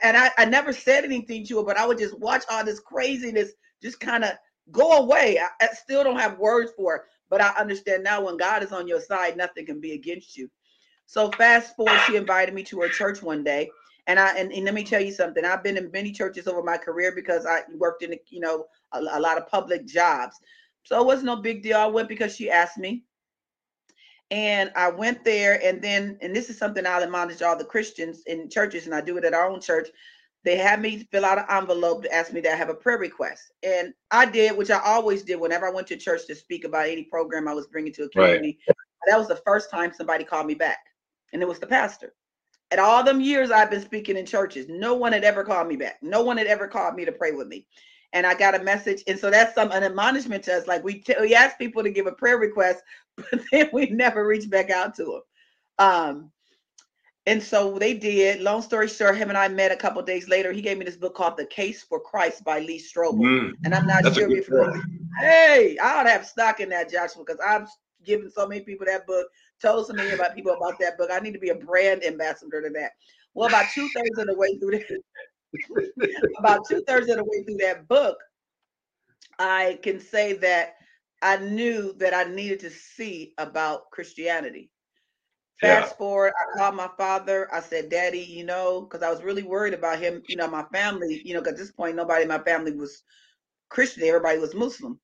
[0.03, 2.81] and I, I never said anything to her, but I would just watch all this
[2.81, 3.53] craziness
[3.83, 4.33] just kind of
[4.71, 5.39] go away.
[5.39, 8.73] I, I still don't have words for it, but I understand now when God is
[8.73, 10.51] on your side, nothing can be against you.
[11.07, 13.71] So fast forward, she invited me to her church one day.
[14.07, 15.45] And I and, and let me tell you something.
[15.45, 19.01] I've been in many churches over my career because I worked in you know a,
[19.01, 20.39] a lot of public jobs.
[20.89, 21.77] So it was no big deal.
[21.77, 23.05] I went because she asked me.
[24.31, 28.23] And I went there, and then, and this is something I'll admonish all the Christians
[28.27, 29.89] in churches, and I do it at our own church.
[30.45, 33.53] They had me fill out an envelope to ask me to have a prayer request.
[33.63, 36.89] And I did, which I always did whenever I went to church to speak about
[36.89, 38.59] any program I was bringing to a community.
[38.67, 38.77] Right.
[39.09, 40.79] That was the first time somebody called me back,
[41.35, 42.15] and it was the pastor.
[42.71, 45.77] At all them years I've been speaking in churches, no one had ever called me
[45.77, 45.99] back.
[46.01, 47.67] No one had ever called me to pray with me
[48.13, 49.03] and I got a message.
[49.07, 50.67] And so that's some an admonishment to us.
[50.67, 52.83] Like we, t- we ask people to give a prayer request,
[53.17, 55.23] but then we never reach back out to them.
[55.79, 56.33] Um,
[57.27, 58.41] And so they did.
[58.41, 60.51] Long story short, him and I met a couple days later.
[60.51, 63.21] He gave me this book called The Case for Christ by Lee Strobel.
[63.21, 64.49] Mm, and I'm not sure if
[65.21, 67.69] Hey, I ought to have stock in that, Joshua, because I've
[68.03, 69.27] given so many people that book,
[69.61, 71.11] told so many about people about that book.
[71.13, 72.93] I need to be a brand ambassador to that.
[73.35, 75.03] Well, about two thirds of the way through that,
[76.39, 78.19] about two thirds of the way through that book,
[79.39, 80.75] I can say that
[81.23, 84.71] I knew that I needed to see about Christianity.
[85.61, 85.97] Fast yeah.
[85.97, 87.49] forward, I called my father.
[87.53, 90.65] I said, Daddy, you know, because I was really worried about him, you know, my
[90.73, 93.03] family, you know, at this point, nobody in my family was
[93.69, 95.01] Christian, everybody was Muslim.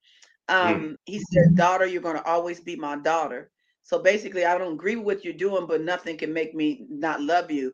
[0.48, 0.96] Um, mm.
[1.06, 3.50] He said, Daughter, you're going to always be my daughter.
[3.82, 7.20] So basically, I don't agree with what you're doing, but nothing can make me not
[7.20, 7.72] love you.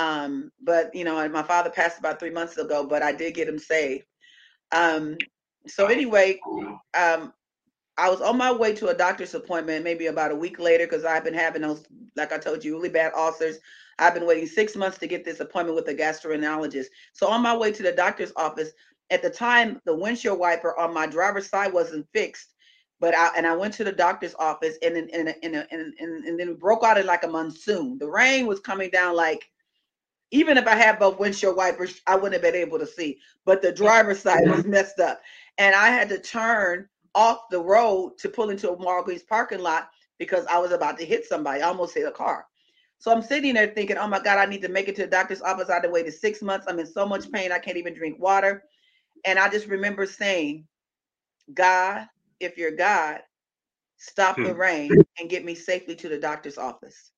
[0.00, 3.48] Um, but, you know, my father passed about three months ago, but I did get
[3.48, 4.04] him saved.
[4.72, 5.18] Um,
[5.66, 6.40] so anyway,
[6.94, 7.34] um,
[7.98, 11.04] I was on my way to a doctor's appointment maybe about a week later because
[11.04, 11.84] I've been having those,
[12.16, 13.58] like I told you, really bad ulcers.
[13.98, 16.86] I've been waiting six months to get this appointment with a gastroenterologist.
[17.12, 18.70] So on my way to the doctor's office,
[19.10, 22.54] at the time, the windshield wiper on my driver's side wasn't fixed.
[23.00, 26.40] But I and I went to the doctor's office and and, and, and, and, and
[26.40, 27.98] then it broke out in like a monsoon.
[27.98, 29.42] The rain was coming down like
[30.30, 33.18] even if I had both windshield wipers, I wouldn't have been able to see.
[33.44, 35.20] But the driver's side was messed up.
[35.58, 39.90] And I had to turn off the road to pull into a Walgreens parking lot
[40.18, 41.62] because I was about to hit somebody.
[41.62, 42.46] I almost hit a car.
[42.98, 45.08] So I'm sitting there thinking, oh my God, I need to make it to the
[45.08, 45.70] doctor's office.
[45.70, 46.66] I had to wait six months.
[46.68, 47.50] I'm in so much pain.
[47.50, 48.64] I can't even drink water.
[49.24, 50.66] And I just remember saying,
[51.54, 52.06] God,
[52.38, 53.20] if you're God,
[53.96, 54.60] stop the hmm.
[54.60, 57.10] rain and get me safely to the doctor's office.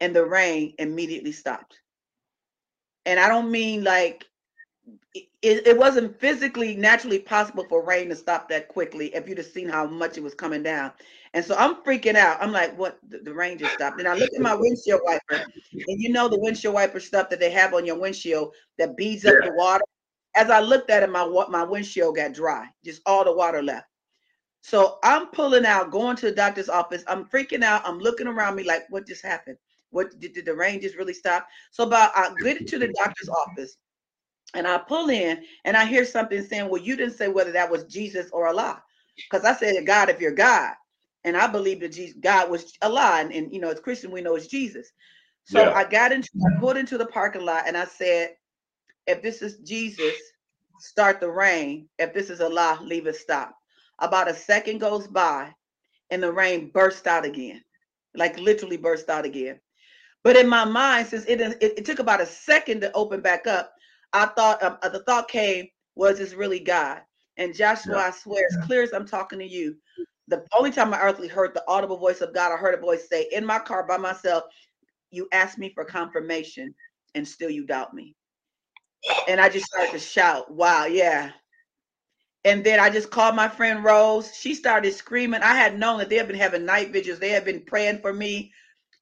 [0.00, 1.78] And the rain immediately stopped.
[3.06, 4.26] And I don't mean like
[5.42, 9.46] it, it wasn't physically naturally possible for rain to stop that quickly if you'd have
[9.46, 10.92] seen how much it was coming down.
[11.34, 12.42] And so I'm freaking out.
[12.42, 12.98] I'm like, what?
[13.08, 14.00] The, the rain just stopped.
[14.00, 17.40] And I look at my windshield wiper, and you know the windshield wiper stuff that
[17.40, 19.50] they have on your windshield that beads up yeah.
[19.50, 19.84] the water.
[20.36, 23.86] As I looked at it, my my windshield got dry, just all the water left.
[24.62, 27.04] So I'm pulling out, going to the doctor's office.
[27.06, 27.82] I'm freaking out.
[27.86, 29.56] I'm looking around me like, what just happened?
[29.90, 31.46] What did, did the rain just really stop?
[31.70, 33.76] So about I get to the doctor's office
[34.54, 37.70] and I pull in and I hear something saying, Well, you didn't say whether that
[37.70, 38.82] was Jesus or Allah.
[39.30, 40.74] Because I said, God, if you're God.
[41.24, 43.18] And I believe that Jesus, God was Allah.
[43.20, 44.92] And, and, you know, as Christian, we know it's Jesus.
[45.44, 45.72] So yeah.
[45.72, 48.36] I got into, I pulled into the parking lot and I said,
[49.06, 50.14] If this is Jesus,
[50.78, 51.88] start the rain.
[51.98, 53.54] If this is Allah, leave it stop.
[53.98, 55.52] About a second goes by
[56.10, 57.62] and the rain burst out again,
[58.14, 59.60] like literally burst out again.
[60.28, 63.46] But in my mind, since it, it, it took about a second to open back
[63.46, 63.72] up,
[64.12, 67.00] I thought um, uh, the thought came, was this really God?
[67.38, 68.08] And Joshua, yeah.
[68.08, 69.76] I swear, as clear as I'm talking to you,
[70.26, 73.08] the only time I earthly heard the audible voice of God, I heard a voice
[73.08, 74.44] say in my car by myself,
[75.10, 76.74] You asked me for confirmation
[77.14, 78.14] and still you doubt me.
[79.28, 81.30] And I just started to shout, Wow, yeah.
[82.44, 84.30] And then I just called my friend Rose.
[84.36, 85.40] She started screaming.
[85.40, 88.12] I had known that they had been having night vigils, they had been praying for
[88.12, 88.52] me.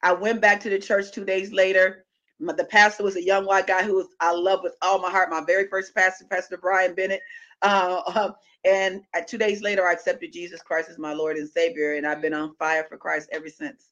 [0.07, 2.07] I went back to the church two days later
[2.39, 5.31] the pastor was a young white guy who was, I love with all my heart.
[5.31, 7.23] My very first pastor, Pastor Brian Bennett.
[7.63, 11.95] Uh, um, and two days later, I accepted Jesus Christ as my Lord and Savior,
[11.95, 13.91] and I've been on fire for Christ ever since.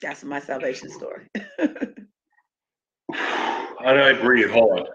[0.00, 1.26] That's my salvation story.
[3.12, 4.50] How do I breathe?
[4.50, 4.86] Hold on.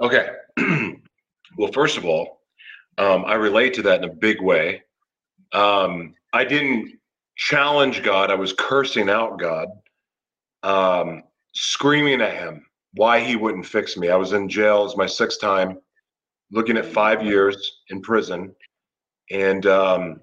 [0.00, 0.30] Okay.
[1.58, 2.42] well, first of all,
[2.96, 4.82] um, I relate to that in a big way.
[5.52, 6.97] Um, I didn't
[7.38, 8.30] challenge God.
[8.30, 9.68] I was cursing out God,
[10.62, 11.22] um,
[11.54, 14.10] screaming at him why he wouldn't fix me.
[14.10, 14.84] I was in jail.
[14.84, 15.78] It's my sixth time,
[16.50, 18.54] looking at five years in prison,
[19.30, 20.20] and um,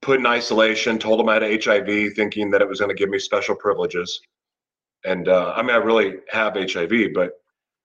[0.00, 0.98] put in isolation.
[0.98, 4.20] Told him I had HIV, thinking that it was going to give me special privileges.
[5.04, 7.32] And uh, I mean, I really have HIV, but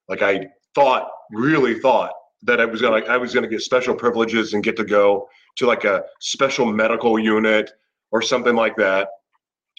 [0.08, 4.54] like I thought, really thought that I was gonna, I was gonna get special privileges
[4.54, 7.70] and get to go to like a special medical unit
[8.12, 9.10] or something like that.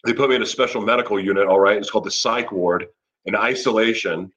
[0.05, 1.77] They put me in a special medical unit, all right.
[1.77, 2.87] It's called the psych ward
[3.27, 4.33] in isolation.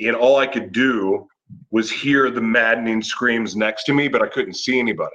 [0.00, 1.28] And all I could do
[1.70, 5.14] was hear the maddening screams next to me, but I couldn't see anybody.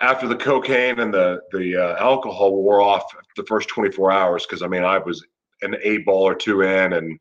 [0.00, 3.04] After the cocaine and the the uh, alcohol wore off
[3.36, 5.24] the first 24 hours, because I mean I was
[5.62, 7.18] an eight ball or two in, and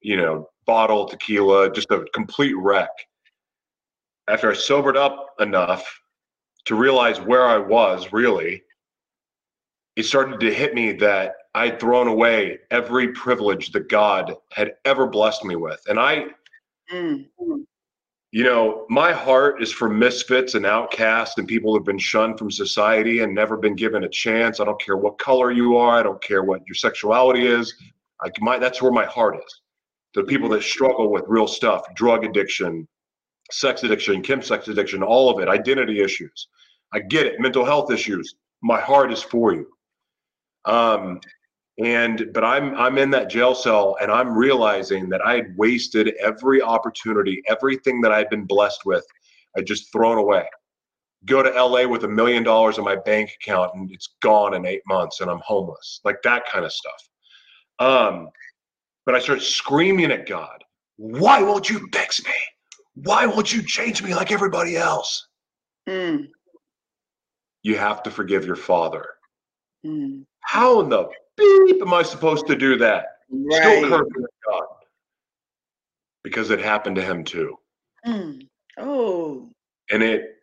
[0.00, 2.88] you know bottle tequila, just a complete wreck.
[4.28, 5.84] After I sobered up enough
[6.64, 8.62] to realize where I was really,
[9.96, 15.06] it started to hit me that I'd thrown away every privilege that God had ever
[15.06, 15.80] blessed me with.
[15.88, 16.26] And I,
[16.92, 17.26] mm.
[18.32, 22.50] you know, my heart is for misfits and outcasts and people who've been shunned from
[22.50, 24.58] society and never been given a chance.
[24.58, 25.96] I don't care what color you are.
[25.96, 27.72] I don't care what your sexuality is.
[28.20, 29.60] I, my, that's where my heart is.
[30.14, 32.88] The people that struggle with real stuff, drug addiction,
[33.52, 36.48] sex addiction, Kim sex addiction, all of it, identity issues.
[36.92, 38.34] I get it, mental health issues.
[38.62, 39.68] My heart is for you.
[40.64, 41.20] Um,
[41.84, 46.14] and but i'm i'm in that jail cell and i'm realizing that i had wasted
[46.20, 49.04] every opportunity everything that i'd been blessed with
[49.56, 50.46] i just thrown away.
[51.24, 54.64] Go to la with a million dollars in my bank account and it's gone in
[54.66, 57.08] eight months and i'm homeless like that kind of stuff.
[57.80, 58.28] Um
[59.04, 60.62] but i started screaming at god
[60.96, 62.32] why won't you fix me?
[62.94, 65.26] Why won't you change me like everybody else?
[65.88, 66.28] Mm.
[67.62, 69.06] you have to forgive your father.
[69.84, 70.24] Mm.
[70.44, 73.18] How in the beep am I supposed to do that?
[73.30, 73.56] Right.
[73.56, 74.64] Still cursing God.
[76.22, 77.58] Because it happened to him too.
[78.06, 78.46] Mm.
[78.78, 79.50] Oh.
[79.90, 80.36] And it,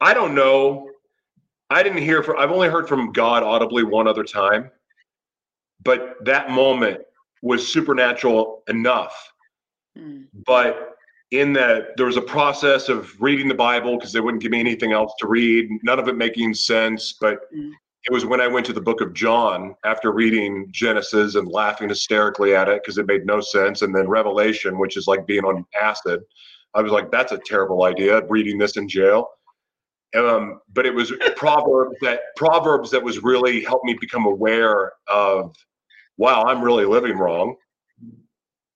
[0.00, 0.90] I don't know.
[1.70, 4.70] I didn't hear from, I've only heard from God audibly one other time.
[5.82, 7.00] But that moment
[7.42, 9.32] was supernatural enough.
[9.96, 10.26] Mm.
[10.46, 10.94] But
[11.32, 14.60] in that there was a process of reading the Bible because they wouldn't give me
[14.60, 17.14] anything else to read, none of it making sense.
[17.20, 17.72] But mm
[18.06, 21.88] it was when I went to the book of John after reading Genesis and laughing
[21.88, 23.82] hysterically at it because it made no sense.
[23.82, 26.20] And then Revelation, which is like being on acid.
[26.74, 29.28] I was like, that's a terrible idea, reading this in jail.
[30.16, 35.56] Um, but it was Proverbs that Proverbs that was really helped me become aware of,
[36.16, 37.56] wow, I'm really living wrong.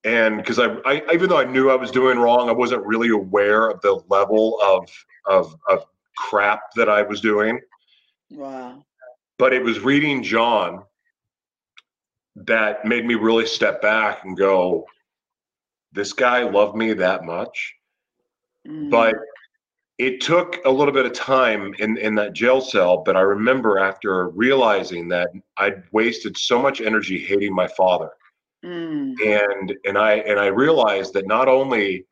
[0.03, 3.11] And because I, I, even though I knew I was doing wrong, I wasn't really
[3.11, 4.91] aware of the level of
[5.27, 5.85] of, of
[6.17, 7.61] crap that I was doing.
[8.31, 8.83] Wow.
[9.41, 10.83] But it was reading John
[12.37, 14.85] that made me really step back and go,
[15.93, 17.75] this guy loved me that much.
[18.69, 18.91] Mm.
[18.91, 19.15] But
[19.97, 22.99] it took a little bit of time in, in that jail cell.
[22.99, 28.11] But I remember after realizing that I'd wasted so much energy hating my father.
[28.63, 29.15] Mm.
[29.25, 32.05] And and I and I realized that not only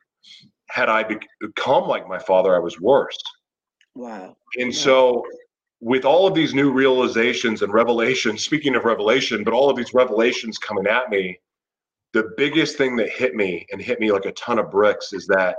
[0.69, 1.03] had I
[1.39, 3.17] become like my father, I was worse.
[3.93, 4.35] Wow.
[4.57, 5.23] And so
[5.81, 9.93] with all of these new realizations and revelations, speaking of revelation, but all of these
[9.93, 11.39] revelations coming at me,
[12.13, 15.25] the biggest thing that hit me and hit me like a ton of bricks is
[15.27, 15.55] that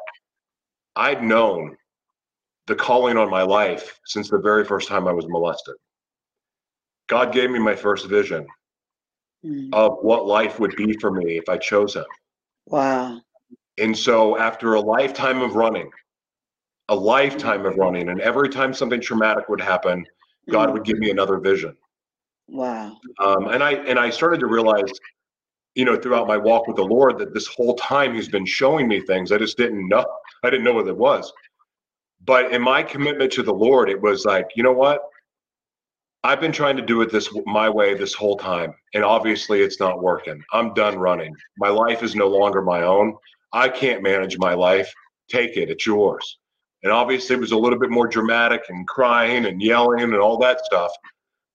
[0.96, 1.76] I'd known
[2.66, 5.76] the calling on my life since the very first time I was molested.
[7.08, 8.46] God gave me my first vision
[9.44, 9.68] mm.
[9.72, 12.04] of what life would be for me if I chose Him.
[12.66, 13.20] Wow.
[13.78, 15.90] And so, after a lifetime of running,
[16.90, 20.04] a lifetime of running and every time something traumatic would happen
[20.50, 21.76] god would give me another vision.
[22.48, 22.98] Wow.
[23.20, 24.90] Um, and i and i started to realize
[25.76, 28.88] you know throughout my walk with the lord that this whole time he's been showing
[28.88, 29.30] me things.
[29.30, 30.04] I just didn't know
[30.42, 31.32] i didn't know what it was.
[32.26, 35.00] But in my commitment to the lord it was like you know what?
[36.24, 39.78] I've been trying to do it this my way this whole time and obviously it's
[39.78, 40.42] not working.
[40.52, 41.34] I'm done running.
[41.56, 43.14] My life is no longer my own.
[43.52, 44.92] I can't manage my life.
[45.28, 46.39] Take it it's yours
[46.82, 50.38] and obviously, it was a little bit more dramatic and crying and yelling and all
[50.38, 50.90] that stuff.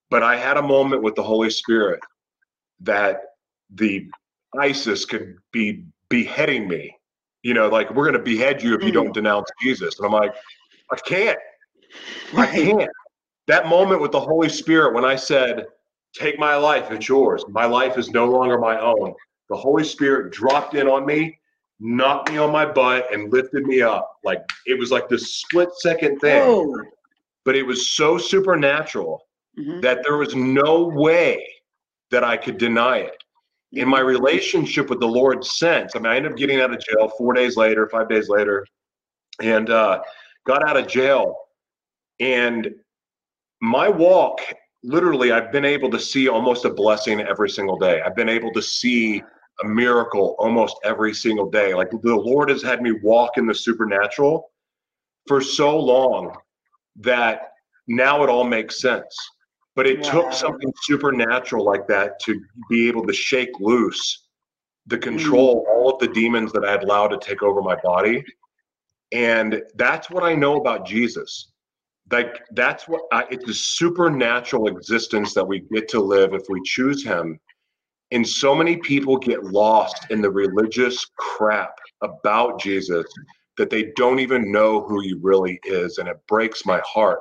[0.10, 2.00] But I had a moment with the Holy Spirit
[2.82, 3.22] that
[3.74, 4.08] the
[4.60, 6.96] ISIS could be beheading me.
[7.42, 9.14] You know, like we're going to behead you if you don't mm.
[9.14, 9.98] denounce Jesus.
[10.00, 10.36] And I'm like,
[10.92, 11.40] I can't.
[12.36, 12.90] I can't.
[13.48, 15.66] That moment with the Holy Spirit when I said,
[16.14, 17.44] Take my life, it's yours.
[17.50, 19.14] My life is no longer my own.
[19.50, 21.38] The Holy Spirit dropped in on me
[21.80, 24.18] knocked me on my butt and lifted me up.
[24.24, 26.42] Like it was like this split second thing.
[26.44, 26.82] Oh.
[27.44, 29.22] But it was so supernatural
[29.58, 29.82] mm-hmm.
[29.82, 31.48] that there was no way
[32.12, 33.22] that I could deny it.
[33.74, 36.80] In my relationship with the Lord since, I mean, I ended up getting out of
[36.80, 38.66] jail four days later, five days later,
[39.42, 40.02] and uh,
[40.46, 41.36] got out of jail.
[42.22, 42.74] And
[43.62, 44.40] my walk,
[44.84, 48.02] literally, I've been able to see almost a blessing every single day.
[48.02, 49.22] I've been able to see
[49.64, 51.74] a miracle almost every single day.
[51.74, 54.52] Like the Lord has had me walk in the supernatural
[55.28, 56.36] for so long
[56.98, 57.52] that
[57.88, 59.16] now it all makes sense.
[59.76, 64.30] But it took something supernatural like that to be able to shake loose
[64.88, 65.70] the control, mm.
[65.70, 68.24] all of the demons that I had allowed to take over my body.
[69.12, 71.52] And that's what I know about Jesus.
[72.12, 76.62] Like that's what I, it's a supernatural existence that we get to live if we
[76.64, 77.40] choose Him
[78.12, 83.06] and so many people get lost in the religious crap about Jesus
[83.58, 85.98] that they don't even know who he really is.
[85.98, 87.20] And it breaks my heart.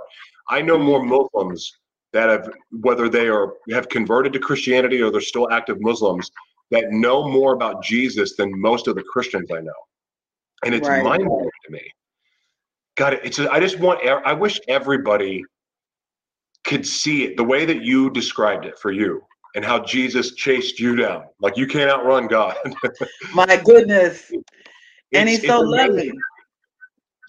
[0.50, 1.78] I know more Muslims
[2.12, 6.30] that have, whether they are have converted to Christianity or they're still active Muslims,
[6.70, 9.72] that know more about Jesus than most of the Christians I know.
[10.64, 11.02] and it's right.
[11.02, 11.82] mind blowing to me.
[12.96, 13.38] God, it's.
[13.38, 14.06] A, I just want.
[14.06, 15.42] I wish everybody
[16.64, 19.22] could see it the way that you described it for you
[19.54, 21.24] and how Jesus chased you down.
[21.40, 22.56] Like you can't outrun God.
[23.34, 24.32] My goodness.
[25.12, 26.18] and he's so loving.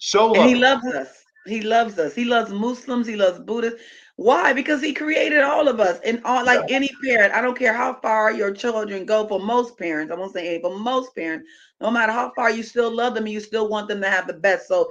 [0.00, 0.42] So loving.
[0.42, 1.24] And he loves us.
[1.46, 2.14] He loves us.
[2.14, 3.06] He loves Muslims.
[3.06, 3.80] He loves Buddhists.
[4.16, 4.52] Why?
[4.52, 6.00] Because he created all of us.
[6.04, 6.76] And all like yeah.
[6.76, 10.12] any parent, I don't care how far your children go for most parents.
[10.12, 11.48] I won't say any, but most parents,
[11.80, 14.32] no matter how far you still love them, you still want them to have the
[14.32, 14.66] best.
[14.66, 14.90] So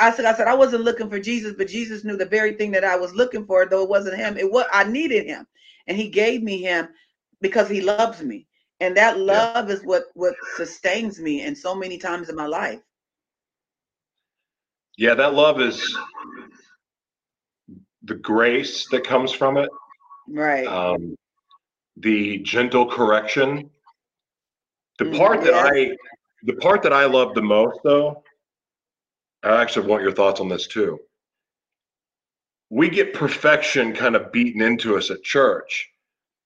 [0.00, 2.72] I said, I said I wasn't looking for Jesus, but Jesus knew the very thing
[2.72, 4.36] that I was looking for, though it wasn't him.
[4.36, 5.46] It was I needed him,
[5.90, 6.88] and he gave me him
[7.40, 8.46] because he loves me,
[8.78, 9.74] and that love yeah.
[9.74, 11.40] is what what sustains me.
[11.40, 12.80] And so many times in my life.
[14.96, 15.98] Yeah, that love is
[18.04, 19.68] the grace that comes from it,
[20.28, 20.66] right?
[20.68, 21.16] Um,
[21.96, 23.68] the gentle correction.
[25.00, 25.96] The mm, part that I,
[26.44, 28.22] the part that I love the most, though
[29.42, 31.00] I actually want your thoughts on this too.
[32.70, 35.88] We get perfection kind of beaten into us at church,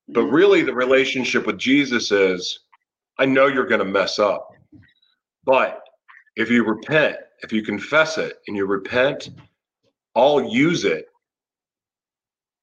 [0.08, 0.34] but mm-hmm.
[0.34, 2.60] really the relationship with Jesus is
[3.18, 4.48] I know you're going to mess up,
[5.44, 5.80] but
[6.36, 9.30] if you repent, if you confess it and you repent,
[10.16, 11.06] I'll use it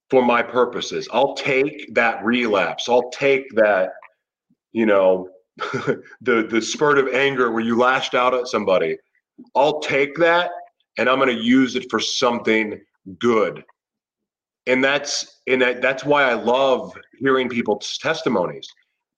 [0.09, 1.07] for my purposes.
[1.13, 2.89] I'll take that relapse.
[2.89, 3.91] I'll take that,
[4.73, 5.29] you know,
[6.21, 8.97] the the spurt of anger where you lashed out at somebody
[9.55, 10.51] I'll take that
[10.97, 12.79] and I'm going to use it for something
[13.19, 13.63] good.
[14.67, 18.67] And that's and that, that's why I love hearing people's testimonies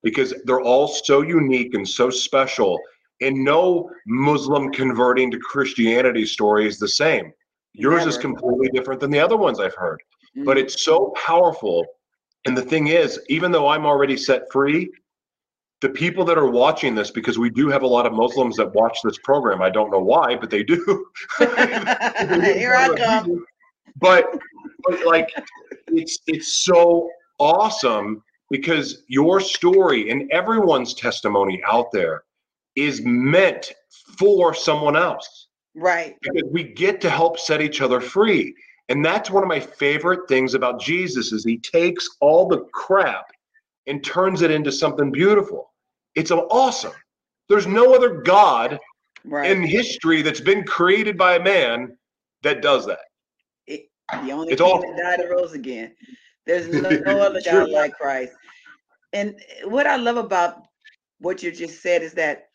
[0.01, 2.79] because they're all so unique and so special.
[3.21, 7.31] And no Muslim converting to Christianity story is the same.
[7.73, 8.09] Yours Never.
[8.09, 10.01] is completely different than the other ones I've heard.
[10.35, 10.45] Mm-hmm.
[10.45, 11.85] But it's so powerful.
[12.45, 14.91] And the thing is, even though I'm already set free,
[15.81, 18.73] the people that are watching this, because we do have a lot of Muslims that
[18.73, 19.61] watch this program.
[19.61, 21.05] I don't know why, but they do.
[21.39, 23.45] Here I come.
[24.03, 24.37] But,
[24.85, 25.33] but like,
[25.87, 32.23] it's it's so awesome because your story and everyone's testimony out there
[32.75, 33.71] is meant
[34.19, 35.47] for someone else.
[35.75, 36.15] Right.
[36.21, 38.53] Because we get to help set each other free.
[38.89, 43.25] And that's one of my favorite things about Jesus is he takes all the crap
[43.87, 45.71] and turns it into something beautiful.
[46.15, 46.91] It's awesome.
[47.49, 48.77] There's no other God
[49.23, 49.49] right.
[49.49, 51.97] in history that's been created by a man
[52.43, 52.99] that does that.
[54.11, 54.95] The only it's awesome.
[54.95, 55.95] that died and rose again.
[56.45, 58.33] There's no, no other God like Christ.
[59.13, 60.63] And what I love about
[61.19, 62.49] what you just said is that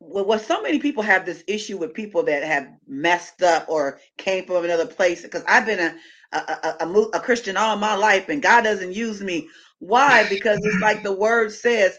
[0.00, 4.44] well, so many people have this issue with people that have messed up or came
[4.44, 5.22] from another place.
[5.22, 5.94] Because I've been a
[6.32, 9.48] a, a, a, a Christian all my life, and God doesn't use me
[9.78, 10.24] why?
[10.30, 11.98] Because it's like the word says,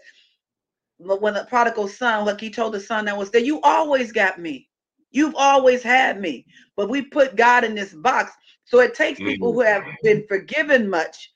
[0.97, 4.39] when the prodigal son, like he told the son that was there, you always got
[4.39, 4.68] me.
[5.12, 6.45] You've always had me.
[6.76, 8.32] But we put God in this box.
[8.66, 11.32] So it takes people who have been forgiven much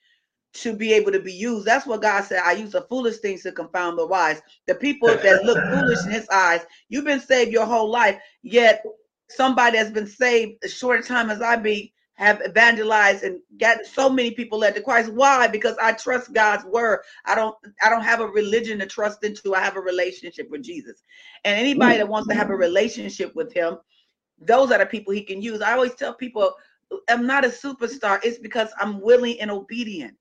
[0.53, 1.65] to be able to be used.
[1.65, 2.41] That's what God said.
[2.43, 4.41] I use the foolish things to confound the wise.
[4.67, 8.83] The people that look foolish in his eyes, you've been saved your whole life, yet
[9.29, 11.93] somebody that's been saved as short a time as I be
[12.23, 15.11] have evangelized and got so many people led to Christ.
[15.11, 15.47] Why?
[15.47, 16.99] Because I trust God's word.
[17.25, 19.55] I don't I don't have a religion to trust into.
[19.55, 21.01] I have a relationship with Jesus.
[21.43, 23.77] And anybody that wants to have a relationship with him,
[24.39, 25.61] those are the people he can use.
[25.61, 26.53] I always tell people
[27.09, 28.19] I'm not a superstar.
[28.23, 30.15] It's because I'm willing and obedient.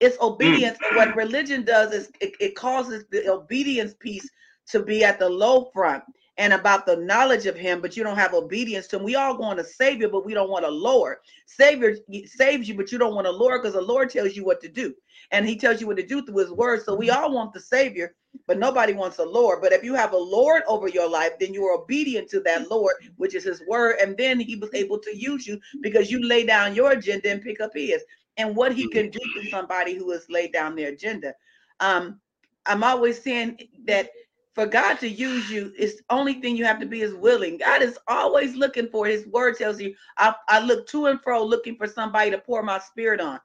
[0.00, 0.78] It's obedience.
[0.78, 0.96] Mm.
[0.96, 4.28] What religion does is it, it causes the obedience piece
[4.68, 6.02] to be at the low front
[6.38, 9.04] and about the knowledge of him, but you don't have obedience to him.
[9.04, 11.18] We all want a savior, but we don't want a Lord.
[11.46, 14.60] Savior saves you, but you don't want a Lord because the Lord tells you what
[14.60, 14.94] to do.
[15.30, 16.82] And he tells you what to do through his word.
[16.84, 18.14] So we all want the savior,
[18.46, 19.62] but nobody wants a Lord.
[19.62, 22.70] But if you have a Lord over your life, then you are obedient to that
[22.70, 23.96] Lord, which is his word.
[24.00, 27.42] And then he was able to use you because you lay down your agenda and
[27.42, 28.02] pick up his.
[28.36, 31.32] And what he can do to somebody who has laid down their agenda.
[31.80, 32.20] Um,
[32.66, 34.10] I'm always saying that
[34.56, 37.58] for God to use you, it's the only thing you have to be is willing.
[37.58, 41.44] God is always looking for his word tells you, I, I look to and fro
[41.44, 43.38] looking for somebody to pour my spirit on.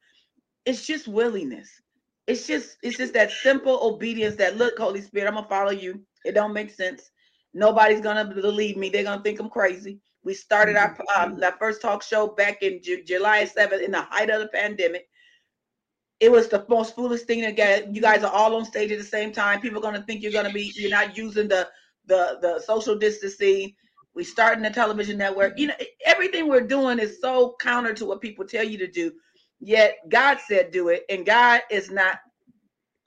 [0.66, 1.70] It's just willingness.
[2.28, 6.02] It's just, it's just that simple obedience that look, Holy Spirit, I'm gonna follow you.
[6.24, 7.12] It don't make sense.
[7.54, 8.88] Nobody's gonna believe me.
[8.88, 10.00] They're gonna think I'm crazy.
[10.24, 14.04] We started our um, that first talk show back in Ju- July 7th in the
[14.04, 15.10] height of the pandemic
[16.22, 17.94] it was the most foolish thing to get.
[17.94, 19.60] You guys are all on stage at the same time.
[19.60, 21.68] People are gonna think you're gonna be you're not using the
[22.06, 23.74] the the social distancing.
[24.14, 25.58] We starting the television network.
[25.58, 25.74] You know,
[26.06, 29.12] everything we're doing is so counter to what people tell you to do.
[29.60, 32.20] Yet God said do it, and God is not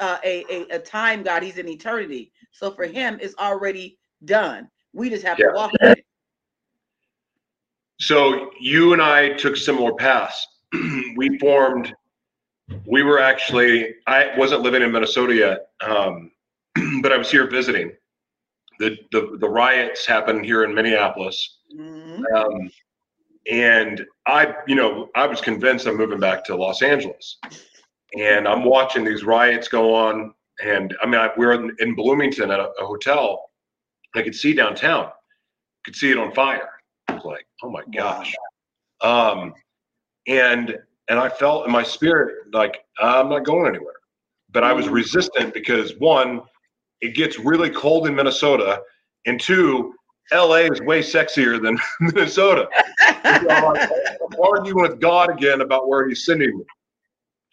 [0.00, 1.44] uh, a, a a time God.
[1.44, 2.32] He's an eternity.
[2.50, 4.68] So for Him, it's already done.
[4.92, 5.46] We just have yeah.
[5.46, 6.04] to walk it.
[8.00, 10.44] So you and I took similar paths.
[11.16, 11.94] we formed.
[12.86, 13.94] We were actually.
[14.06, 16.30] I wasn't living in Minnesota yet, um,
[17.02, 17.92] but I was here visiting.
[18.78, 22.24] The, the the riots happened here in Minneapolis, mm-hmm.
[22.34, 22.70] um,
[23.50, 27.38] and I, you know, I was convinced I'm moving back to Los Angeles,
[28.18, 30.34] and I'm watching these riots go on.
[30.64, 33.50] And I mean, I, we are in, in, Bloomington at a, a hotel.
[34.14, 35.10] I could see downtown,
[35.84, 36.70] could see it on fire.
[37.08, 38.32] I was like, oh my gosh.
[39.00, 39.52] Um,
[40.26, 40.78] and
[41.08, 43.94] and I felt in my spirit like I'm not going anywhere.
[44.50, 44.92] But I was mm.
[44.92, 46.42] resistant because one,
[47.00, 48.80] it gets really cold in Minnesota,
[49.26, 49.94] and two,
[50.32, 52.68] LA is way sexier than Minnesota.
[53.22, 56.64] so I'm arguing with God again about where He's sending me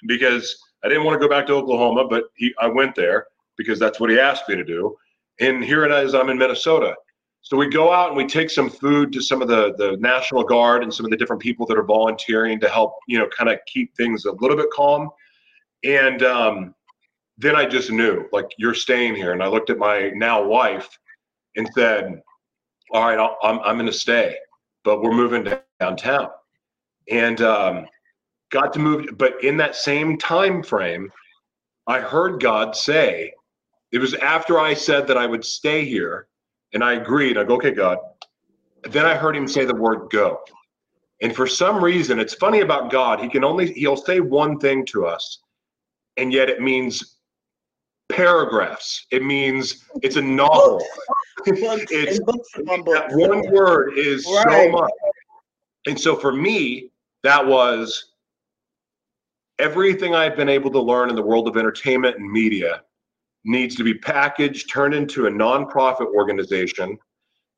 [0.08, 3.26] because I didn't want to go back to Oklahoma, but he, I went there
[3.58, 4.96] because that's what He asked me to do.
[5.40, 6.96] And here it is, I'm in Minnesota.
[7.42, 10.44] So we go out and we take some food to some of the the National
[10.44, 13.50] Guard and some of the different people that are volunteering to help, you know, kind
[13.50, 15.10] of keep things a little bit calm.
[15.84, 16.76] And um,
[17.38, 19.34] then I just knew, like, you're staying here.
[19.34, 20.88] And I looked at my now wife
[21.56, 22.22] and said,
[22.94, 24.38] "All right, I'll, I'm I'm going to stay,
[24.84, 25.48] but we're moving
[25.80, 26.30] downtown."
[27.10, 27.88] And um,
[28.52, 31.12] got to move, but in that same time frame,
[31.88, 33.34] I heard God say,
[33.92, 36.28] it was after I said that I would stay here
[36.74, 37.38] and I agreed.
[37.38, 37.98] I go, okay, God.
[38.84, 40.40] Then I heard him say the word go.
[41.22, 43.20] And for some reason, it's funny about God.
[43.20, 45.40] He can only, he'll say one thing to us,
[46.18, 47.18] and yet it means
[48.10, 49.06] paragraphs.
[49.12, 50.84] It means it's a novel.
[51.46, 54.66] it's, that one word is right.
[54.66, 54.92] so much.
[55.86, 56.90] And so for me,
[57.24, 58.14] that was
[59.60, 62.82] everything I've been able to learn in the world of entertainment and media
[63.46, 66.98] needs to be packaged, turned into a nonprofit organization,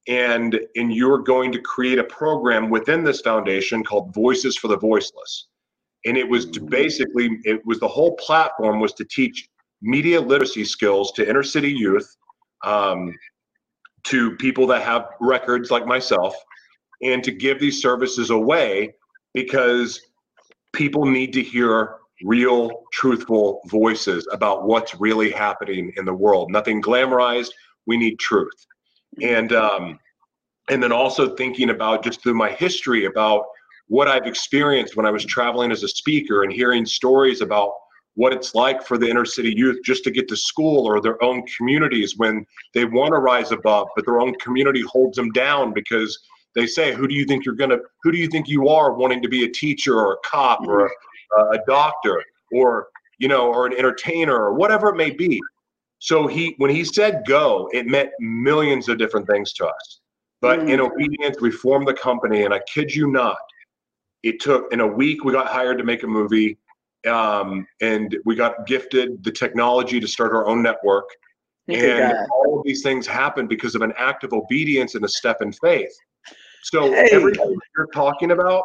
[0.07, 4.77] and and you're going to create a program within this foundation called Voices for the
[4.77, 5.47] Voiceless.
[6.05, 6.69] And it was to mm.
[6.69, 9.47] basically it was the whole platform was to teach
[9.81, 12.15] media literacy skills to inner city youth,
[12.63, 13.13] um,
[14.03, 16.35] to people that have records like myself,
[17.01, 18.93] and to give these services away
[19.33, 19.99] because
[20.73, 26.51] people need to hear real, truthful voices about what's really happening in the world.
[26.51, 27.51] Nothing glamorized.
[27.85, 28.65] We need truth.
[29.21, 29.99] And um,
[30.69, 33.43] and then also thinking about just through my history about
[33.87, 37.73] what I've experienced when I was traveling as a speaker and hearing stories about
[38.15, 41.21] what it's like for the inner city youth just to get to school or their
[41.23, 45.73] own communities when they want to rise above, but their own community holds them down
[45.73, 46.17] because
[46.55, 47.79] they say, "Who do you think you're gonna?
[48.03, 50.85] Who do you think you are, wanting to be a teacher or a cop or
[50.85, 50.89] a,
[51.51, 52.87] a doctor or
[53.19, 55.39] you know or an entertainer or whatever it may be.
[55.99, 59.99] So he when he said go it meant millions of different things to us.
[60.41, 60.73] But mm.
[60.73, 63.37] in obedience we formed the company and i kid you not
[64.23, 66.57] it took in a week we got hired to make a movie
[67.07, 71.05] um, and we got gifted the technology to start our own network.
[71.69, 75.41] And all of these things happened because of an act of obedience and a step
[75.41, 75.93] in faith.
[76.63, 77.09] So hey.
[77.11, 78.63] everything you're talking about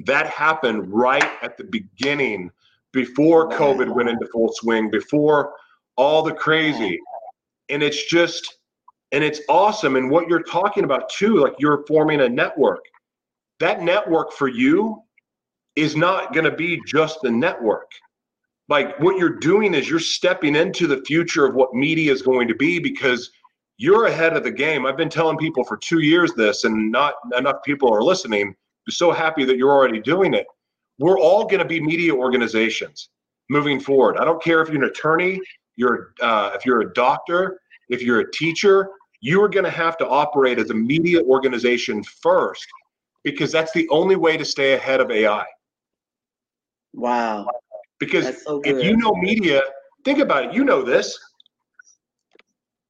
[0.00, 2.50] that happened right at the beginning
[2.92, 5.54] before COVID went into full swing, before
[5.96, 6.98] all the crazy.
[7.68, 8.58] And it's just,
[9.12, 9.96] and it's awesome.
[9.96, 12.84] And what you're talking about too, like you're forming a network.
[13.60, 15.02] That network for you
[15.76, 17.90] is not going to be just the network.
[18.68, 22.48] Like what you're doing is you're stepping into the future of what media is going
[22.48, 23.30] to be because
[23.76, 24.86] you're ahead of the game.
[24.86, 28.54] I've been telling people for two years this, and not enough people are listening
[28.88, 30.46] so happy that you're already doing it.
[30.98, 33.10] We're all going to be media organizations
[33.48, 34.18] moving forward.
[34.18, 35.40] I don't care if you're an attorney,
[35.76, 38.88] you're uh, if you're a doctor, if you're a teacher,
[39.20, 42.66] you are going to have to operate as a media organization first
[43.24, 45.44] because that's the only way to stay ahead of AI.
[46.92, 47.48] Wow.
[47.98, 49.62] Because so if you know media,
[50.04, 50.52] think about it.
[50.52, 51.16] You know this.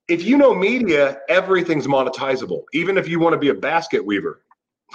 [0.09, 2.63] If you know media, everything's monetizable.
[2.73, 4.43] Even if you want to be a basket weaver,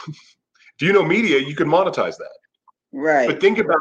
[0.80, 2.38] If you know media, you can monetize that.
[2.92, 3.28] Right.
[3.28, 3.80] But think about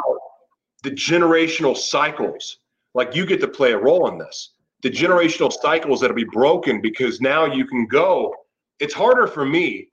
[0.83, 2.59] the generational cycles.
[2.95, 4.55] Like you get to play a role in this.
[4.83, 8.35] The generational cycles that'll be broken because now you can go.
[8.79, 9.89] It's harder for me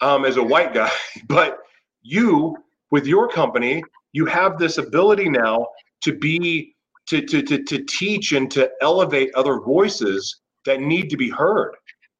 [0.00, 0.90] um, as a white guy,
[1.28, 1.58] but
[2.02, 2.56] you
[2.90, 3.82] with your company,
[4.12, 5.66] you have this ability now
[6.02, 6.74] to be
[7.08, 11.74] to, to, to, to teach and to elevate other voices that need to be heard.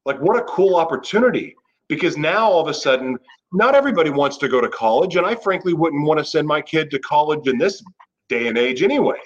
[0.07, 1.55] Like, what a cool opportunity!
[1.89, 3.19] Because now all of a sudden,
[3.53, 6.61] not everybody wants to go to college, and I frankly wouldn't want to send my
[6.61, 7.83] kid to college in this
[8.29, 9.19] day and age anyway.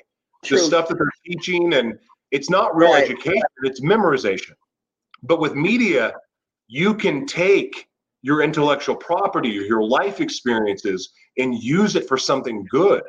[0.44, 0.58] True.
[0.58, 1.98] The stuff that they're teaching, and
[2.30, 3.04] it's not real right.
[3.04, 4.52] education; it's memorization.
[5.22, 6.14] But with media,
[6.68, 7.86] you can take
[8.22, 13.02] your intellectual property or your life experiences and use it for something good.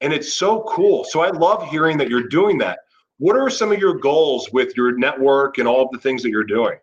[0.00, 1.04] And it's so cool.
[1.04, 2.80] So I love hearing that you're doing that.
[3.18, 6.30] What are some of your goals with your network and all of the things that
[6.30, 6.78] you're doing?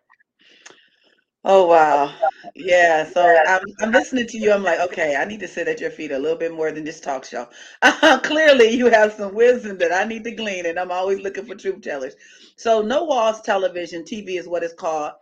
[1.48, 2.12] Oh wow.
[2.54, 3.08] Yeah.
[3.14, 4.52] So I'm I'm listening to you.
[4.52, 6.84] I'm like, okay, I need to sit at your feet a little bit more than
[6.84, 7.48] this talk show.
[8.22, 11.54] clearly you have some wisdom that I need to glean, and I'm always looking for
[11.54, 12.14] truth tellers.
[12.56, 15.12] So no walls television, TV is what it's called.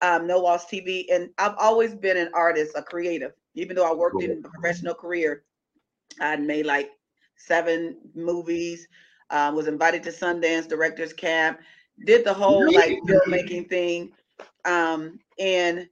[0.00, 1.06] Um, no walls TV.
[1.12, 3.32] And I've always been an artist, a creative.
[3.54, 4.30] Even though I worked cool.
[4.30, 5.44] in a professional career,
[6.20, 6.90] I made like
[7.36, 8.88] seven movies,
[9.30, 11.58] uh, was invited to Sundance Directors Camp,
[12.04, 14.12] did the whole like filmmaking thing
[14.64, 15.88] um, in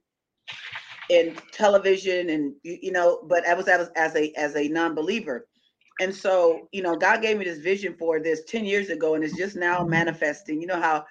[1.09, 5.47] in television and you know, but I was as, as a as a non-believer.
[5.99, 9.23] And so, you know, God gave me this vision for this 10 years ago, and
[9.23, 10.59] it's just now manifesting.
[10.59, 11.05] You know how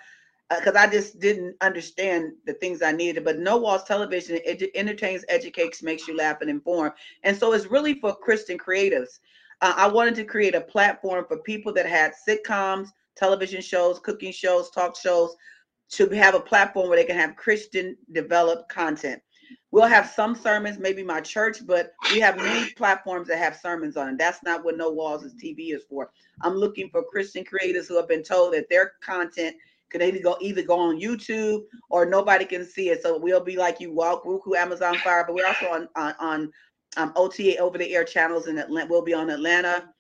[0.51, 3.24] because uh, I just didn't understand the things I needed.
[3.24, 4.39] But No Walls Television
[4.74, 6.93] entertains, educates, makes you laugh, and inform.
[7.22, 9.20] And so it's really for Christian creatives.
[9.61, 14.33] Uh, I wanted to create a platform for people that had sitcoms, television shows, cooking
[14.33, 15.35] shows, talk shows,
[15.93, 19.22] to have a platform where they can have Christian developed content.
[19.70, 23.97] We'll have some sermons, maybe my church, but we have many platforms that have sermons
[23.97, 24.18] on it.
[24.18, 26.11] That's not what No Walls is TV is for.
[26.40, 29.57] I'm looking for Christian creators who have been told that their content
[29.90, 33.03] can either go either go on YouTube or nobody can see it.
[33.03, 36.53] So we'll be like you, Walk, Roku, Amazon Fire, but we're also on on, on
[36.97, 38.88] um, OTA over the air channels in Atlanta.
[38.90, 39.90] We'll be on Atlanta,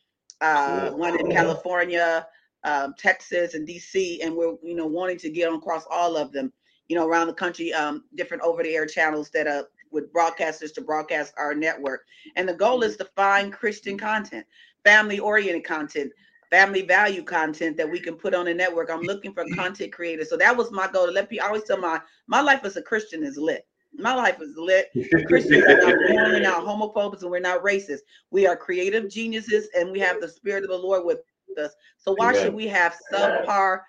[0.40, 2.26] uh, one in California,
[2.64, 6.52] um, Texas and DC, and we're you know wanting to get across all of them,
[6.88, 11.34] you know, around the country, um, different over-the-air channels that are with broadcasters to broadcast
[11.36, 12.06] our network.
[12.36, 14.46] And the goal is to find Christian content,
[14.84, 16.12] family-oriented content,
[16.50, 18.90] family value content that we can put on the network.
[18.90, 20.28] I'm looking for content creators.
[20.28, 21.44] So that was my goal to let people.
[21.44, 23.66] I always tell my my life as a Christian is lit.
[23.94, 24.90] My life is lit.
[25.26, 28.00] Christians are not we're not homophobes, and we're not racist.
[28.30, 31.20] We are creative geniuses, and we have the spirit of the Lord with
[31.58, 31.72] us.
[31.98, 33.80] So why should we have subpar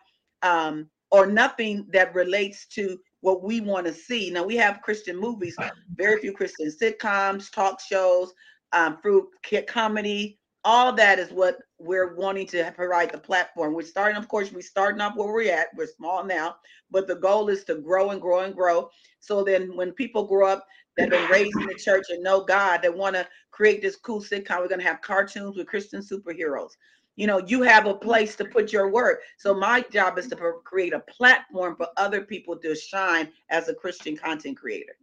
[0.41, 4.30] um, or nothing that relates to what we want to see?
[4.30, 5.55] Now we have Christian movies,
[5.95, 8.34] very few Christian sitcoms, talk shows,
[8.74, 9.28] um, fruit
[9.68, 10.39] comedy.
[10.66, 13.74] All that is what we're wanting to provide the platform.
[13.74, 15.68] We're starting, of course, we're starting off where we're at.
[15.76, 16.55] We're small now,
[16.89, 18.89] but the goal is to grow and grow and grow.
[19.20, 20.66] So then when people grow up
[20.97, 23.97] that have been raised in the church and know God, that want to create this
[23.97, 26.72] cool sitcom, we're going to have cartoons with Christian superheroes
[27.16, 28.05] you know you have a mm-hmm.
[28.05, 29.22] place to put your work.
[29.38, 33.74] So my job is to create a platform for other people to shine as a
[33.74, 34.95] christian content creator.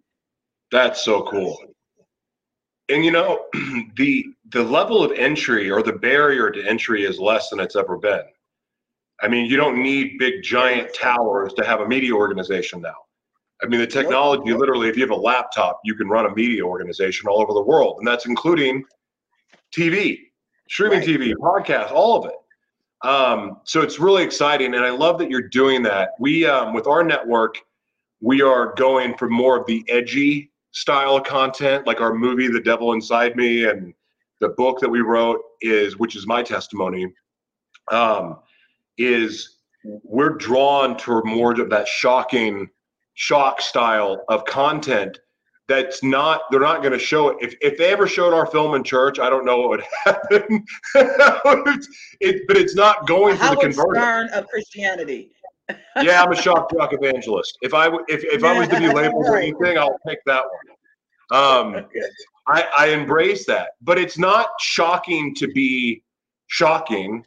[0.73, 1.59] That's so cool.
[2.89, 3.47] And you know
[3.97, 7.97] the the level of entry or the barrier to entry is less than it's ever
[7.97, 8.23] been.
[9.23, 12.97] I mean you don't need big giant towers to have a media organization now.
[13.63, 16.63] I mean the technology literally if you have a laptop you can run a media
[16.63, 18.83] organization all over the world and that's including
[19.77, 20.30] tv
[20.71, 21.09] streaming right.
[21.09, 23.07] TV, podcast, all of it.
[23.07, 26.11] Um, so it's really exciting, and I love that you're doing that.
[26.19, 27.59] We, um, with our network,
[28.21, 32.61] we are going for more of the edgy style of content, like our movie, The
[32.61, 33.93] Devil Inside Me, and
[34.41, 37.13] the book that we wrote is, which is my testimony,
[37.91, 38.39] um,
[38.99, 42.69] is we're drawn to more of that shocking,
[43.15, 45.19] shock style of content
[45.71, 47.37] that's not they're not going to show it.
[47.41, 50.65] If, if they ever showed our film in church i don't know what would happen.
[52.21, 54.29] It, but it's not going to the conversion.
[54.35, 55.31] Of christianity.
[56.03, 57.57] Yeah i'm a shock jock evangelist.
[57.63, 60.43] If i if, if i was to be labeled or anything i'll pick that
[61.31, 61.41] one.
[61.41, 61.87] Um
[62.49, 63.71] I, I embrace that.
[63.81, 66.03] But it's not shocking to be
[66.49, 67.25] shocking.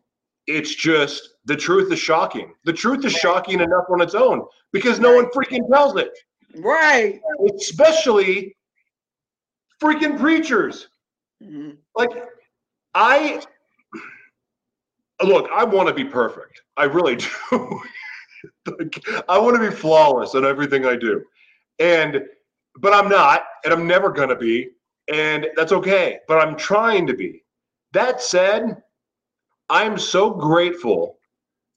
[0.48, 2.54] It's just the truth is shocking.
[2.66, 6.12] The truth is shocking enough on its own because no one freaking tells it
[6.58, 7.22] Right.
[7.60, 8.56] Especially
[9.82, 10.88] freaking preachers.
[11.42, 11.72] Mm-hmm.
[11.96, 12.10] Like,
[12.94, 13.42] I
[15.24, 16.62] look, I want to be perfect.
[16.78, 17.16] I really
[17.52, 17.82] do.
[18.80, 21.24] like, I want to be flawless in everything I do.
[21.80, 22.24] And,
[22.80, 24.70] but I'm not, and I'm never going to be.
[25.12, 26.20] And that's okay.
[26.28, 27.44] But I'm trying to be.
[27.94, 28.82] That said,
[29.70, 31.18] I'm so grateful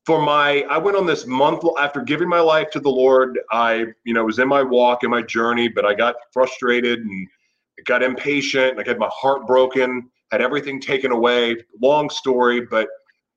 [0.07, 3.85] for my i went on this month after giving my life to the lord i
[4.05, 7.29] you know was in my walk in my journey but i got frustrated and
[7.85, 11.57] got impatient i had my heart broken had everything taken away.
[11.81, 12.89] Long story but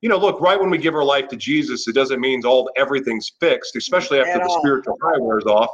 [0.01, 2.69] you know look right when we give our life to jesus it doesn't mean all
[2.77, 4.59] everything's fixed especially after At the all.
[4.59, 5.69] spiritual high wears off.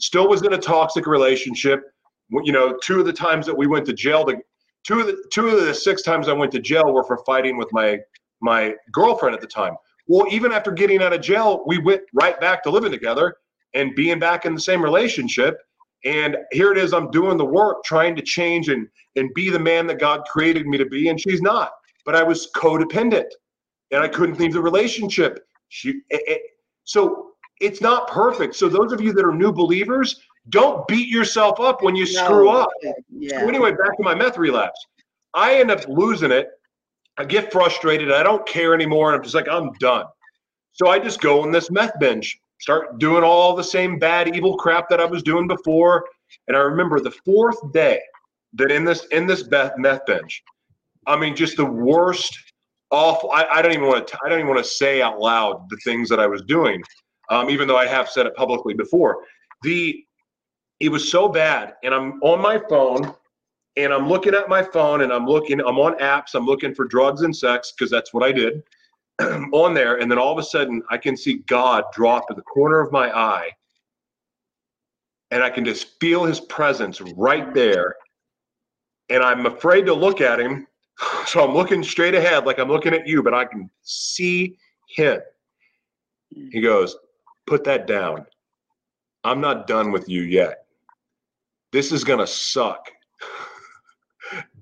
[0.00, 1.82] Still was in a toxic relationship.
[2.30, 4.40] You know two of the times that we went to jail the
[4.84, 7.56] two of the two of the six times i went to jail were for fighting
[7.56, 7.98] with my
[8.40, 9.74] my girlfriend at the time
[10.06, 13.36] well, even after getting out of jail, we went right back to living together.
[13.74, 15.58] and being back in the same relationship.
[16.04, 19.58] And here it is, I'm doing the work, trying to change and and be the
[19.58, 21.72] man that God created me to be, and she's not.
[22.04, 23.28] But I was codependent,
[23.90, 25.46] and I couldn't leave the relationship.
[25.68, 26.42] She, it, it,
[26.84, 27.30] so
[27.60, 28.54] it's not perfect.
[28.56, 32.24] So those of you that are new believers, don't beat yourself up when you no.
[32.24, 32.68] screw up.
[33.10, 33.40] Yeah.
[33.40, 34.78] So anyway, back to my meth relapse.
[35.34, 36.50] I end up losing it.
[37.18, 38.12] I get frustrated.
[38.12, 39.08] I don't care anymore.
[39.08, 40.04] And I'm just like, I'm done.
[40.72, 44.56] So I just go on this meth binge, start doing all the same bad, evil
[44.56, 46.04] crap that I was doing before.
[46.48, 48.00] And I remember the fourth day
[48.54, 50.42] that in this in this meth binge,
[51.06, 52.36] I mean, just the worst,
[52.90, 53.30] awful.
[53.30, 54.18] I, I don't even want to.
[54.22, 56.82] I don't even want to say out loud the things that I was doing,
[57.30, 59.22] um, even though I have said it publicly before.
[59.62, 60.04] The
[60.80, 63.14] it was so bad, and I'm on my phone,
[63.76, 65.60] and I'm looking at my phone, and I'm looking.
[65.60, 66.34] I'm on apps.
[66.34, 68.62] I'm looking for drugs and sex because that's what I did.
[69.52, 72.42] on there, and then all of a sudden I can see God drop in the
[72.42, 73.50] corner of my eye,
[75.30, 77.96] and I can just feel His presence right there.
[79.08, 80.66] And I'm afraid to look at Him,
[81.26, 84.58] so I'm looking straight ahead, like I'm looking at you, but I can see
[84.88, 85.20] Him.
[86.30, 86.96] He goes,
[87.46, 88.26] "Put that down.
[89.24, 90.66] I'm not done with you yet.
[91.72, 92.90] This is gonna suck,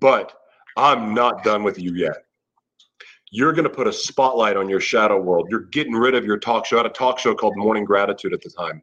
[0.00, 0.32] but
[0.76, 2.24] I'm not done with you yet."
[3.34, 5.48] you're going to put a spotlight on your shadow world.
[5.50, 6.76] You're getting rid of your talk show.
[6.76, 8.80] I had a talk show called Morning Gratitude at the time.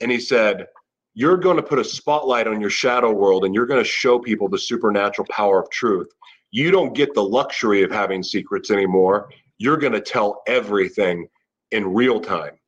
[0.00, 0.66] And he said,
[1.14, 4.18] You're going to put a spotlight on your shadow world and you're going to show
[4.18, 6.08] people the supernatural power of truth.
[6.50, 9.30] You don't get the luxury of having secrets anymore.
[9.58, 11.28] You're going to tell everything
[11.70, 12.58] in real time.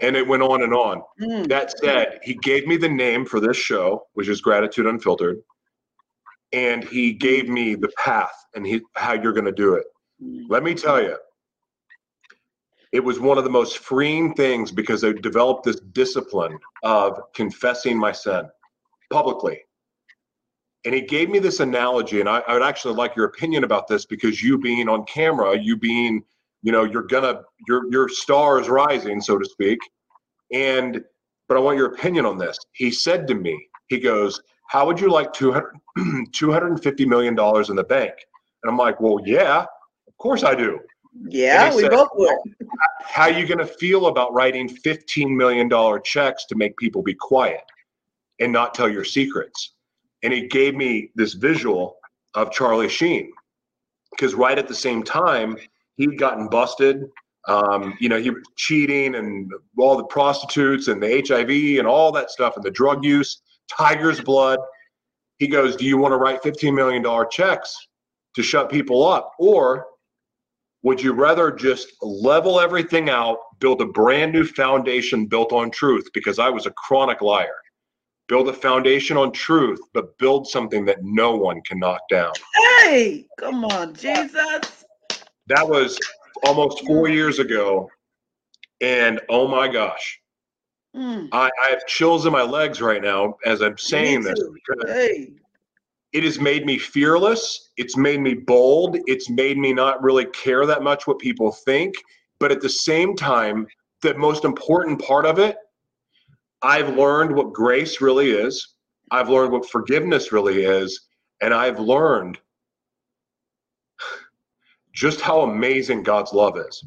[0.00, 1.02] And it went on and on.
[1.20, 1.48] Mm.
[1.48, 5.40] That said, he gave me the name for this show, which is Gratitude Unfiltered.
[6.54, 9.86] And he gave me the path and he, how you're going to do it.
[10.48, 11.16] Let me tell you,
[12.92, 17.98] it was one of the most freeing things because I developed this discipline of confessing
[17.98, 18.44] my sin
[19.10, 19.62] publicly.
[20.84, 23.88] And he gave me this analogy, and I, I, would actually like your opinion about
[23.88, 26.22] this because you being on camera, you being,
[26.62, 29.78] you know, you're gonna, your your star is rising, so to speak.
[30.52, 31.02] And
[31.48, 32.58] but I want your opinion on this.
[32.72, 37.84] He said to me, he goes, How would you like 200, $250 million in the
[37.84, 38.14] bank?
[38.62, 39.66] And I'm like, Well, yeah.
[40.08, 40.78] Of course I do.
[41.28, 42.38] Yeah, we said, both would.
[43.02, 45.70] How are you going to feel about writing $15 million
[46.02, 47.62] checks to make people be quiet
[48.40, 49.74] and not tell your secrets?
[50.22, 51.96] And he gave me this visual
[52.34, 53.30] of Charlie Sheen
[54.10, 55.56] because right at the same time,
[55.96, 57.04] he'd gotten busted.
[57.46, 62.10] Um, you know, he was cheating and all the prostitutes and the HIV and all
[62.12, 64.58] that stuff and the drug use, tiger's blood.
[65.38, 67.76] He goes, Do you want to write $15 million checks
[68.34, 69.32] to shut people up?
[69.38, 69.86] Or
[70.82, 76.06] would you rather just level everything out, build a brand new foundation built on truth?
[76.12, 77.56] Because I was a chronic liar.
[78.28, 82.32] Build a foundation on truth, but build something that no one can knock down.
[82.78, 84.84] Hey, come on, Jesus.
[85.46, 85.98] That was
[86.44, 87.88] almost four years ago.
[88.80, 90.20] And oh my gosh,
[90.94, 91.28] mm.
[91.32, 94.40] I, I, have chills in my legs right now as I'm saying this.
[94.86, 95.32] Hey
[96.14, 97.70] it has made me fearless.
[97.76, 98.96] It's made me bold.
[99.06, 101.96] It's made me not really care that much what people think.
[102.38, 103.66] But at the same time,
[104.00, 105.56] the most important part of it,
[106.62, 108.74] I've learned what grace really is.
[109.10, 111.08] I've learned what forgiveness really is.
[111.42, 112.38] And I've learned
[114.92, 116.84] just how amazing God's love is.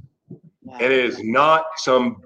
[0.63, 0.77] Wow.
[0.79, 2.21] And it is not some,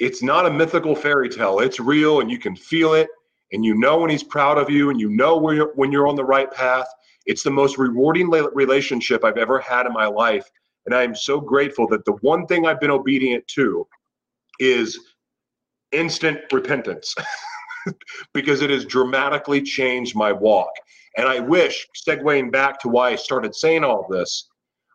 [0.00, 1.60] it's not a mythical fairy tale.
[1.60, 3.08] It's real and you can feel it
[3.52, 6.08] and you know when he's proud of you and you know when you're, when you're
[6.08, 6.86] on the right path.
[7.26, 10.50] It's the most rewarding relationship I've ever had in my life.
[10.86, 13.86] And I am so grateful that the one thing I've been obedient to
[14.58, 14.98] is
[15.92, 17.14] instant repentance
[18.32, 20.70] because it has dramatically changed my walk.
[21.18, 24.48] And I wish, segueing back to why I started saying all this,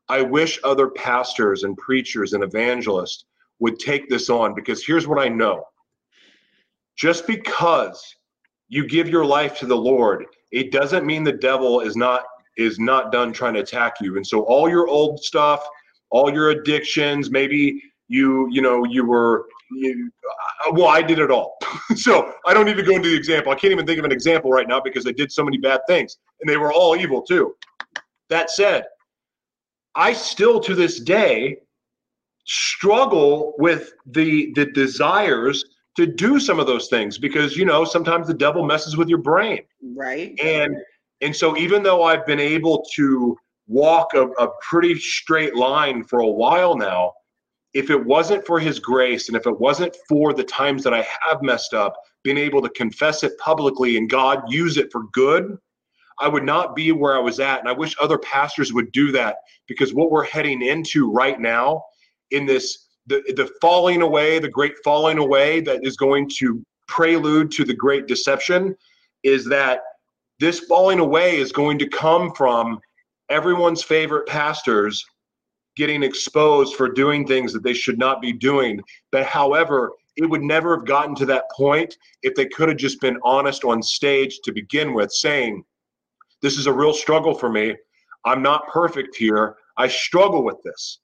[0.10, 3.26] I wish other pastors and preachers and evangelists
[3.60, 5.64] would take this on because here's what I know.
[6.98, 8.16] Just because
[8.68, 12.24] you give your life to the Lord, it doesn't mean the devil is not
[12.58, 14.16] is not done trying to attack you.
[14.16, 15.68] And so all your old stuff,
[16.10, 20.12] all your addictions, maybe you you know you were you,
[20.66, 21.58] uh, well i did it all
[21.96, 24.12] so i don't need to go into the example i can't even think of an
[24.12, 27.22] example right now because i did so many bad things and they were all evil
[27.22, 27.56] too
[28.30, 28.86] that said
[29.96, 31.58] i still to this day
[32.46, 35.66] struggle with the the desires
[35.96, 39.18] to do some of those things because you know sometimes the devil messes with your
[39.18, 39.62] brain
[39.96, 40.76] right and
[41.22, 43.36] and so even though i've been able to
[43.68, 47.12] walk a, a pretty straight line for a while now
[47.76, 51.06] if it wasn't for his grace and if it wasn't for the times that I
[51.22, 51.94] have messed up,
[52.24, 55.58] being able to confess it publicly and God use it for good,
[56.18, 57.60] I would not be where I was at.
[57.60, 59.36] And I wish other pastors would do that
[59.68, 61.84] because what we're heading into right now
[62.32, 67.52] in this the, the falling away, the great falling away that is going to prelude
[67.52, 68.76] to the great deception
[69.24, 69.82] is that
[70.40, 72.80] this falling away is going to come from
[73.30, 75.06] everyone's favorite pastors
[75.76, 78.82] getting exposed for doing things that they should not be doing.
[79.12, 83.02] But however, it would never have gotten to that point if they could have just
[83.02, 85.64] been honest on stage to begin with, saying,
[86.42, 87.76] This is a real struggle for me.
[88.26, 89.58] I'm not perfect here.
[89.78, 91.00] I struggle with this.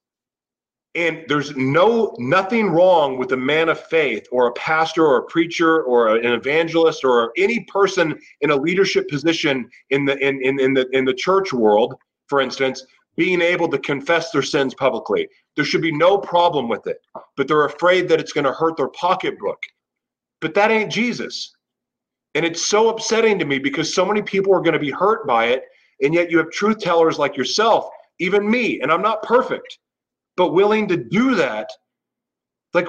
[0.94, 5.24] And there's no nothing wrong with a man of faith or a pastor or a
[5.24, 10.60] preacher or an evangelist or any person in a leadership position in the in, in,
[10.60, 11.96] in the in the church world,
[12.28, 12.86] for instance,
[13.16, 15.30] being able to confess their sins publicly.
[15.56, 16.98] There should be no problem with it.
[17.38, 19.62] But they're afraid that it's going to hurt their pocketbook.
[20.42, 21.54] But that ain't Jesus.
[22.36, 25.26] And it's so upsetting to me because so many people are going to be hurt
[25.26, 25.64] by it.
[26.02, 27.90] And yet you have truth tellers like yourself,
[28.20, 29.78] even me, and I'm not perfect
[30.38, 31.70] but willing to do that
[32.74, 32.88] like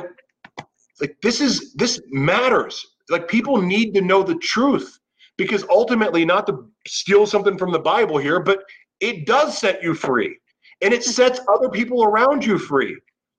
[1.00, 2.84] like this is this matters.
[3.10, 4.98] Like people need to know the truth
[5.36, 8.62] because ultimately not to steal something from the bible here but
[9.00, 10.38] it does set you free
[10.80, 12.96] and it sets other people around you free.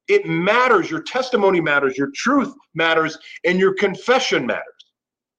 [0.10, 0.92] It matters.
[0.92, 1.98] Your testimony matters.
[1.98, 4.64] Your truth matters and your confession matters.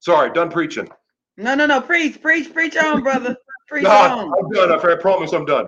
[0.01, 0.89] Sorry done preaching.
[1.37, 1.81] No no no.
[1.81, 3.37] Preach preach preach on brother.
[3.67, 4.31] Preach no, on.
[4.39, 4.73] I'm done.
[4.73, 5.67] I promise i'm done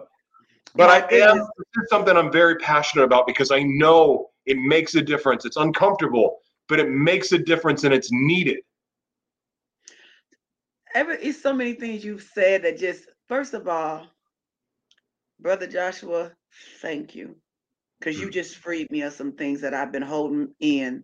[0.76, 4.94] but I am this is something I'm very passionate about because I know it makes
[4.94, 5.44] a difference.
[5.44, 8.58] It's uncomfortable, but it makes a difference and it's needed.
[10.94, 14.06] Every it's so many things you've said that just first of all,
[15.40, 16.32] brother Joshua,
[16.80, 17.36] thank you.
[17.98, 18.32] Because you mm.
[18.32, 21.02] just freed me of some things that I've been holding in.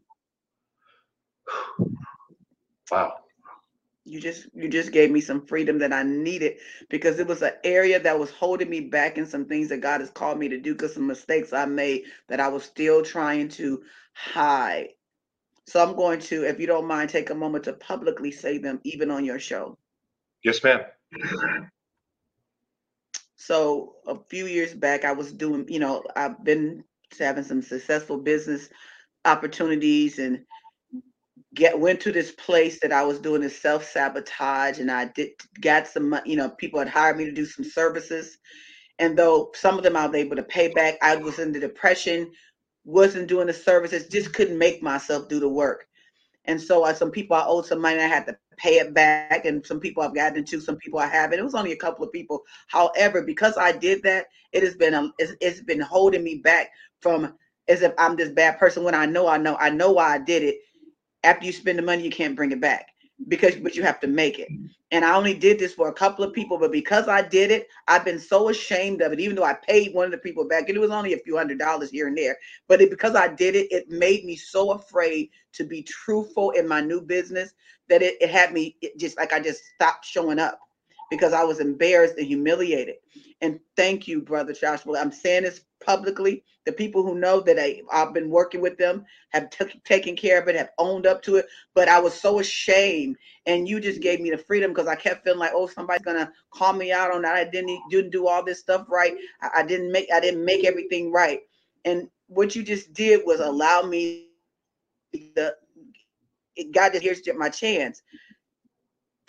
[2.90, 3.21] Wow
[4.04, 6.58] you just you just gave me some freedom that I needed
[6.90, 10.00] because it was an area that was holding me back in some things that God
[10.00, 13.48] has called me to do because some mistakes I made that I was still trying
[13.50, 13.82] to
[14.14, 14.88] hide.
[15.66, 18.80] So I'm going to, if you don't mind, take a moment to publicly say them
[18.82, 19.78] even on your show.
[20.42, 20.80] Yes, ma'am.
[23.36, 26.84] So a few years back, I was doing, you know, I've been
[27.18, 28.68] having some successful business
[29.24, 30.44] opportunities and
[31.54, 35.30] get went to this place that I was doing this self sabotage, and I did
[35.60, 38.38] got some, you know, people had hired me to do some services,
[38.98, 41.60] and though some of them I was able to pay back, I was in the
[41.60, 42.30] depression,
[42.84, 45.86] wasn't doing the services, just couldn't make myself do the work,
[46.46, 49.44] and so I, some people I owed some money, I had to pay it back,
[49.44, 51.38] and some people I've gotten into, some people I haven't.
[51.38, 52.42] It was only a couple of people.
[52.68, 56.70] However, because I did that, it has been a, it's, it's been holding me back
[57.00, 57.34] from
[57.68, 60.18] as if I'm this bad person when I know I know I know why I
[60.18, 60.56] did it
[61.24, 62.86] after you spend the money, you can't bring it back
[63.28, 64.48] because but you have to make it.
[64.90, 67.66] And I only did this for a couple of people, but because I did it,
[67.88, 69.20] I've been so ashamed of it.
[69.20, 71.36] Even though I paid one of the people back, and it was only a few
[71.36, 72.36] hundred dollars here and there,
[72.68, 76.68] but it, because I did it, it made me so afraid to be truthful in
[76.68, 77.52] my new business
[77.88, 80.60] that it, it had me it just like I just stopped showing up
[81.10, 82.96] because I was embarrassed and humiliated.
[83.42, 85.00] And thank you, Brother Joshua.
[85.00, 86.44] I'm saying this publicly.
[86.64, 90.40] The people who know that I, have been working with them have t- taken care
[90.40, 91.46] of it, have owned up to it.
[91.74, 93.16] But I was so ashamed,
[93.46, 96.32] and you just gave me the freedom because I kept feeling like, oh, somebody's gonna
[96.54, 97.34] call me out on that.
[97.34, 99.14] I didn't didn't do all this stuff right.
[99.42, 101.40] I, I didn't make I didn't make everything right.
[101.84, 104.28] And what you just did was allow me
[105.34, 105.56] the
[106.72, 108.02] God just here's my chance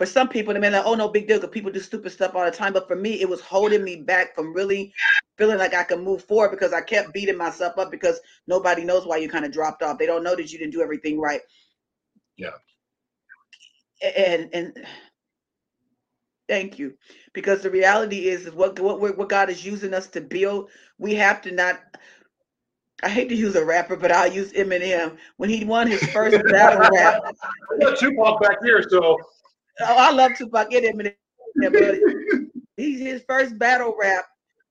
[0.04, 2.36] for some people, they may like, oh no, big deal, because people do stupid stuff
[2.36, 2.74] all the time.
[2.74, 4.94] But for me, it was holding me back from really
[5.38, 9.06] feeling like I could move forward because I kept beating myself up because nobody knows
[9.06, 9.98] why you kind of dropped off.
[9.98, 11.40] They don't know that you didn't do everything right.
[12.36, 12.50] Yeah.
[14.02, 14.86] And and
[16.50, 16.98] thank you,
[17.32, 20.70] because the reality is, is what what what God is using us to build.
[20.98, 21.80] We have to not.
[23.04, 26.44] I hate to use a rapper, but I'll use Eminem when he won his first
[26.50, 27.22] battle rap.
[28.00, 29.18] Tupac back here, so
[29.82, 30.70] Oh, I love Tupac.
[30.70, 31.14] Get him in
[31.56, 32.00] there,
[32.78, 34.26] He's his first battle rap.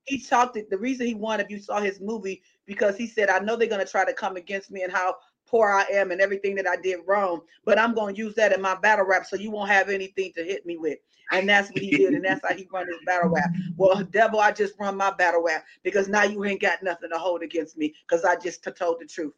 [0.04, 0.68] He talked it.
[0.70, 3.68] The reason he won, if you saw his movie, because he said, "I know they're
[3.68, 6.76] gonna try to come against me and how poor I am and everything that I
[6.76, 9.88] did wrong, but I'm gonna use that in my battle rap, so you won't have
[9.88, 10.98] anything to hit me with."
[11.30, 13.50] And that's what he did, and that's how he run his battle rap.
[13.76, 17.18] Well, devil, I just run my battle rap because now you ain't got nothing to
[17.18, 19.34] hold against me because I just told the truth.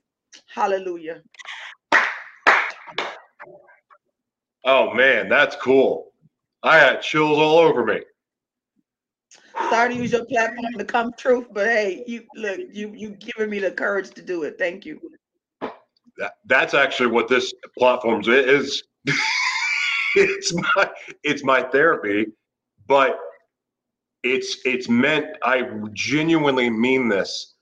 [0.46, 1.22] Hallelujah.
[4.64, 6.12] Oh man, that's cool.
[6.62, 8.00] I had chills all over me.
[9.70, 13.50] Sorry to use your platform to come truth, but hey, you look, you you giving
[13.50, 14.56] me the courage to do it.
[14.58, 15.00] Thank you.
[16.18, 18.82] That, that's actually what this platform is.
[20.16, 20.90] it's my
[21.22, 22.26] it's my therapy,
[22.86, 23.18] but
[24.22, 25.26] it's it's meant.
[25.42, 27.54] I genuinely mean this.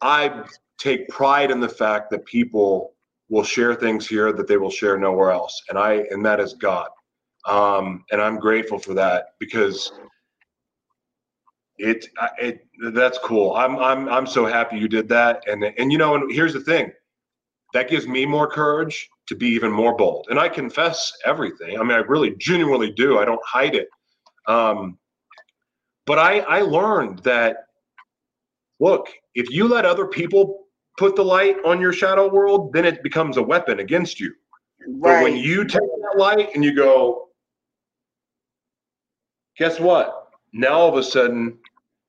[0.00, 0.44] I
[0.78, 2.95] take pride in the fact that people
[3.28, 6.54] will share things here that they will share nowhere else, and I and that is
[6.54, 6.88] God.
[7.46, 9.92] Um, and I'm grateful for that because
[11.78, 12.06] it
[12.38, 13.54] it that's cool.
[13.54, 15.42] I'm I'm I'm so happy you did that.
[15.46, 16.92] And and you know, and here's the thing,
[17.72, 20.26] that gives me more courage to be even more bold.
[20.30, 21.78] And I confess everything.
[21.78, 23.18] I mean, I really genuinely do.
[23.18, 23.88] I don't hide it.
[24.46, 24.98] Um,
[26.06, 27.66] but I I learned that
[28.80, 30.65] look, if you let other people
[30.96, 34.32] put the light on your shadow world, then it becomes a weapon against you.
[34.86, 35.14] Right.
[35.18, 37.28] But when you take that light and you go,
[39.58, 40.28] guess what?
[40.52, 41.58] Now all of a sudden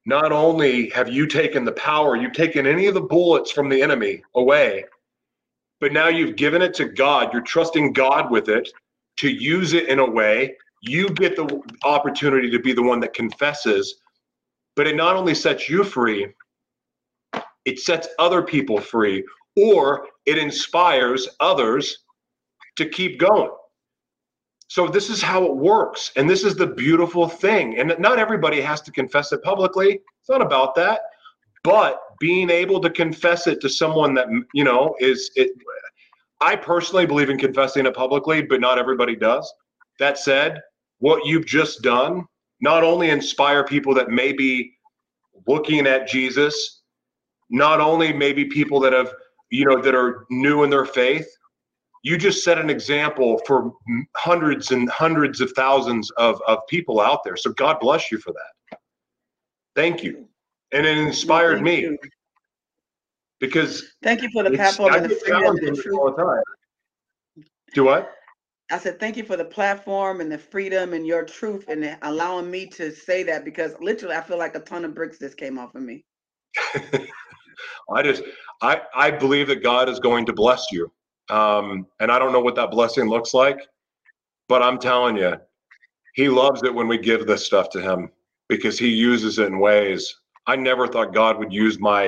[0.06, 3.82] not only have you taken the power, you've taken any of the bullets from the
[3.82, 4.86] enemy away,
[5.82, 7.34] but now you've given it to God.
[7.34, 8.70] You're trusting God with it
[9.18, 10.56] to use it in a way.
[10.82, 13.96] You get the opportunity to be the one that confesses,
[14.76, 16.28] but it not only sets you free,
[17.68, 19.24] it sets other people free,
[19.58, 22.06] or it inspires others
[22.78, 23.52] to keep going.
[24.70, 26.12] So this is how it works.
[26.16, 27.78] And this is the beautiful thing.
[27.78, 30.00] And not everybody has to confess it publicly.
[30.20, 31.02] It's not about that.
[31.64, 35.52] But being able to confess it to someone that, you know, is it
[36.40, 39.52] I personally believe in confessing it publicly, but not everybody does.
[40.00, 40.62] That said,
[41.00, 42.26] what you've just done
[42.62, 44.74] not only inspire people that may be
[45.48, 46.77] looking at Jesus,
[47.50, 49.14] not only maybe people that have,
[49.50, 51.28] you know, that are new in their faith,
[52.04, 53.74] you just set an example for
[54.16, 57.36] hundreds and hundreds of thousands of, of people out there.
[57.36, 58.80] So God bless you for that.
[59.76, 60.28] Thank you.
[60.74, 61.82] And it inspired me.
[61.82, 61.98] You.
[63.40, 67.46] Because thank you for the platform and the freedom and the truth.
[67.74, 68.14] Do what?
[68.70, 72.52] I said thank you for the platform and the freedom and your truth and allowing
[72.52, 75.58] me to say that because literally I feel like a ton of bricks just came
[75.58, 76.04] off of me.
[77.94, 78.24] I just
[78.62, 80.92] I I believe that God is going to bless you.
[81.30, 83.60] Um, and I don't know what that blessing looks like,
[84.48, 85.36] but I'm telling you,
[86.16, 88.10] he loves it when we give this stuff to him
[88.48, 90.16] because he uses it in ways
[90.48, 92.08] I never thought God would use my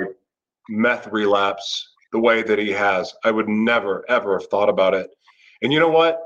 [0.70, 3.14] meth relapse the way that he has.
[3.26, 5.10] I would never, ever have thought about it.
[5.62, 6.20] And you know what?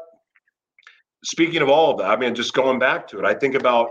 [1.26, 3.90] Speaking of all of that, I mean, just going back to it, I think about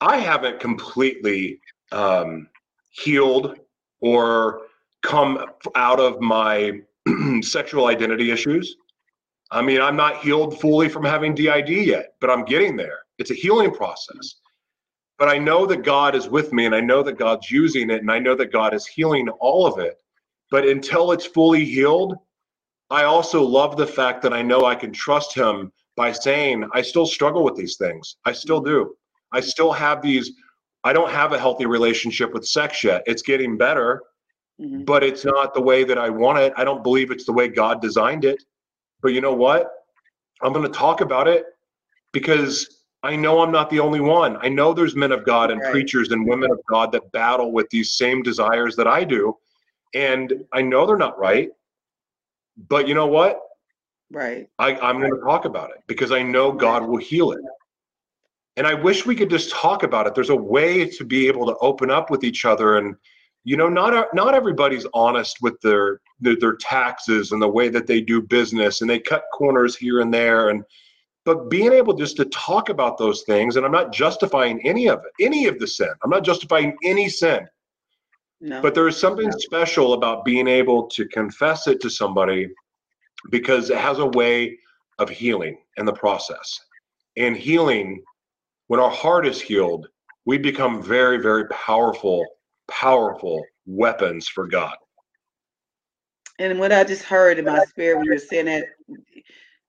[0.00, 1.60] I haven't completely
[1.92, 2.48] um,
[2.92, 3.58] healed
[4.00, 4.62] or
[5.02, 6.80] come out of my
[7.42, 8.76] sexual identity issues.
[9.50, 13.00] I mean, I'm not healed fully from having DID yet, but I'm getting there.
[13.18, 14.36] It's a healing process.
[15.18, 18.00] But I know that God is with me and I know that God's using it
[18.00, 19.98] and I know that God is healing all of it.
[20.50, 22.16] But until it's fully healed,
[22.90, 26.82] I also love the fact that I know I can trust Him by saying, I
[26.82, 28.16] still struggle with these things.
[28.24, 28.94] I still do.
[29.32, 30.32] I still have these,
[30.84, 33.02] I don't have a healthy relationship with sex yet.
[33.06, 34.02] It's getting better
[34.60, 34.84] mm-hmm.
[34.84, 36.52] but it's not the way that I want it.
[36.56, 38.42] I don't believe it's the way God designed it.
[39.00, 39.70] But you know what?
[40.42, 41.44] I'm going to talk about it
[42.12, 44.36] because I know I'm not the only one.
[44.40, 45.72] I know there's men of God and right.
[45.72, 49.36] preachers and women of God that battle with these same desires that I do.
[49.94, 51.50] And I know they're not right.
[52.68, 53.40] But you know what?
[54.10, 54.48] Right.
[54.58, 57.40] I, I'm going to talk about it because I know God will heal it.
[58.56, 60.14] And I wish we could just talk about it.
[60.14, 62.96] There's a way to be able to open up with each other and
[63.44, 67.86] you know not not everybody's honest with their, their their taxes and the way that
[67.86, 70.62] they do business and they cut corners here and there and
[71.24, 75.00] but being able just to talk about those things and i'm not justifying any of
[75.00, 77.46] it any of the sin i'm not justifying any sin
[78.40, 78.60] no.
[78.62, 79.36] but there is something no.
[79.38, 82.48] special about being able to confess it to somebody
[83.30, 84.56] because it has a way
[84.98, 86.60] of healing in the process
[87.16, 88.02] and healing
[88.72, 89.86] when our heart is healed
[90.24, 92.24] we become very very powerful
[92.68, 94.74] powerful weapons for God.
[96.38, 98.64] And what I just heard in my spirit when you were saying that,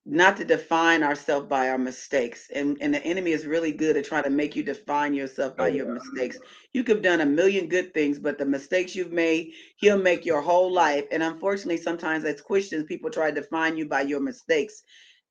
[0.05, 2.49] not to define ourselves by our mistakes.
[2.53, 5.69] And, and the enemy is really good at trying to make you define yourself by
[5.69, 6.37] oh, your mistakes.
[6.73, 10.25] You could have done a million good things, but the mistakes you've made, he'll make
[10.25, 11.05] your whole life.
[11.11, 14.83] And unfortunately, sometimes as Christians, people try to define you by your mistakes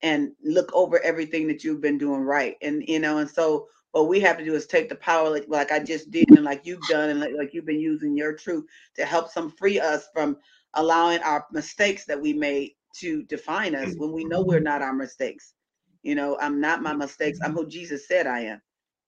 [0.02, 2.56] and look over everything that you've been doing right.
[2.62, 5.46] And, you know, and so what we have to do is take the power like,
[5.48, 8.34] like I just did and like you've done and like, like you've been using your
[8.34, 10.38] truth to help some free us from
[10.74, 14.94] allowing our mistakes that we made to define us when we know we're not our
[14.94, 15.54] mistakes.
[16.02, 17.38] You know, I'm not my mistakes.
[17.44, 18.62] I'm who Jesus said I am.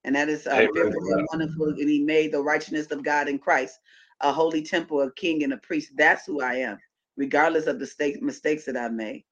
[0.05, 1.69] and that is uh, and wonderful.
[1.71, 3.79] And He made the righteousness of God in Christ
[4.21, 5.93] a holy temple, a king, and a priest.
[5.97, 6.79] That's who I am,
[7.17, 9.25] regardless of the state, mistakes that I've made.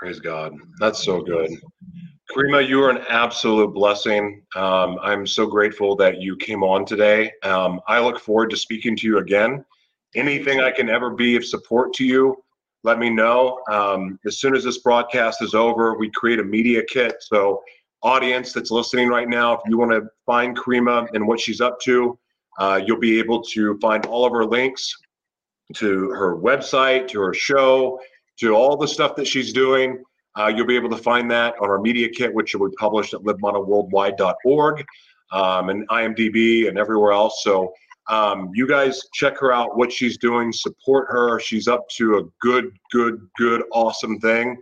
[0.00, 0.54] Praise God.
[0.78, 1.50] That's so good.
[2.34, 4.40] Karima, you are an absolute blessing.
[4.56, 7.30] Um, I'm so grateful that you came on today.
[7.42, 9.62] Um, I look forward to speaking to you again.
[10.14, 12.34] Anything I can ever be of support to you,
[12.82, 13.60] let me know.
[13.70, 17.16] Um, as soon as this broadcast is over, we create a media kit.
[17.20, 17.60] So,
[18.02, 21.78] audience that's listening right now, if you want to find Karima and what she's up
[21.80, 22.18] to,
[22.58, 24.96] uh, you'll be able to find all of her links
[25.74, 28.00] to her website, to her show,
[28.40, 30.02] to all the stuff that she's doing.
[30.38, 33.14] Uh, you'll be able to find that on our media kit, which will be published
[33.14, 34.84] at livemonoworldwide.org
[35.32, 37.42] um, and IMDb and everywhere else.
[37.42, 37.72] So
[38.08, 41.38] um, you guys check her out, what she's doing, support her.
[41.40, 44.60] She's up to a good, good, good, awesome thing.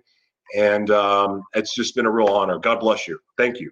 [0.56, 2.58] And um, it's just been a real honor.
[2.58, 3.18] God bless you.
[3.36, 3.70] Thank you.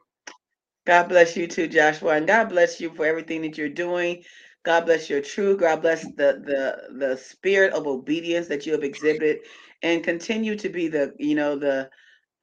[0.87, 4.23] God bless you too, Joshua, and God bless you for everything that you're doing.
[4.65, 5.57] God bless your true.
[5.57, 9.41] God bless the the the spirit of obedience that you have exhibited,
[9.83, 11.91] and continue to be the you know the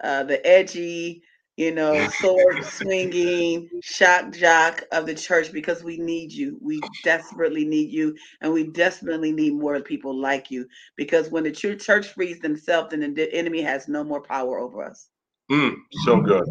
[0.04, 1.24] uh, the edgy,
[1.58, 6.58] you know, sword swinging shock jock of the church because we need you.
[6.62, 10.68] We desperately need you, and we desperately need more people like you.
[10.98, 14.84] Because when the true church frees themselves, then the enemy has no more power over
[14.84, 15.10] us.
[15.52, 16.46] Mm, so good.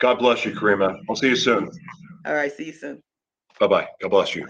[0.00, 0.98] God bless you, Karima.
[1.08, 1.70] I'll see you soon.
[2.26, 3.02] All right, see you soon.
[3.58, 3.88] Bye bye.
[4.02, 4.46] God bless you.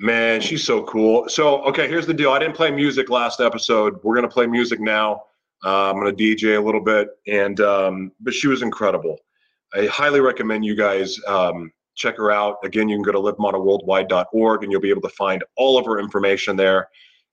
[0.00, 1.28] Man, she's so cool.
[1.28, 2.30] So, okay, here's the deal.
[2.30, 3.98] I didn't play music last episode.
[4.04, 5.24] We're gonna play music now.
[5.64, 9.18] Uh, I'm gonna DJ a little bit, and um, but she was incredible.
[9.74, 12.58] I highly recommend you guys um, check her out.
[12.64, 15.98] Again, you can go to livemonoworldwide.org, and you'll be able to find all of her
[15.98, 16.88] information there.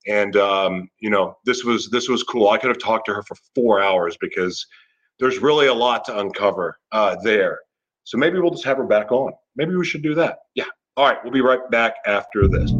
[0.08, 2.48] And um, you know, this was this was cool.
[2.48, 4.66] I could have talked to her for four hours because
[5.20, 7.60] there's really a lot to uncover uh, there.
[8.02, 9.32] So maybe we'll just have her back on.
[9.54, 10.38] Maybe we should do that.
[10.54, 10.64] Yeah.
[10.96, 11.22] All right.
[11.22, 12.72] We'll be right back after this.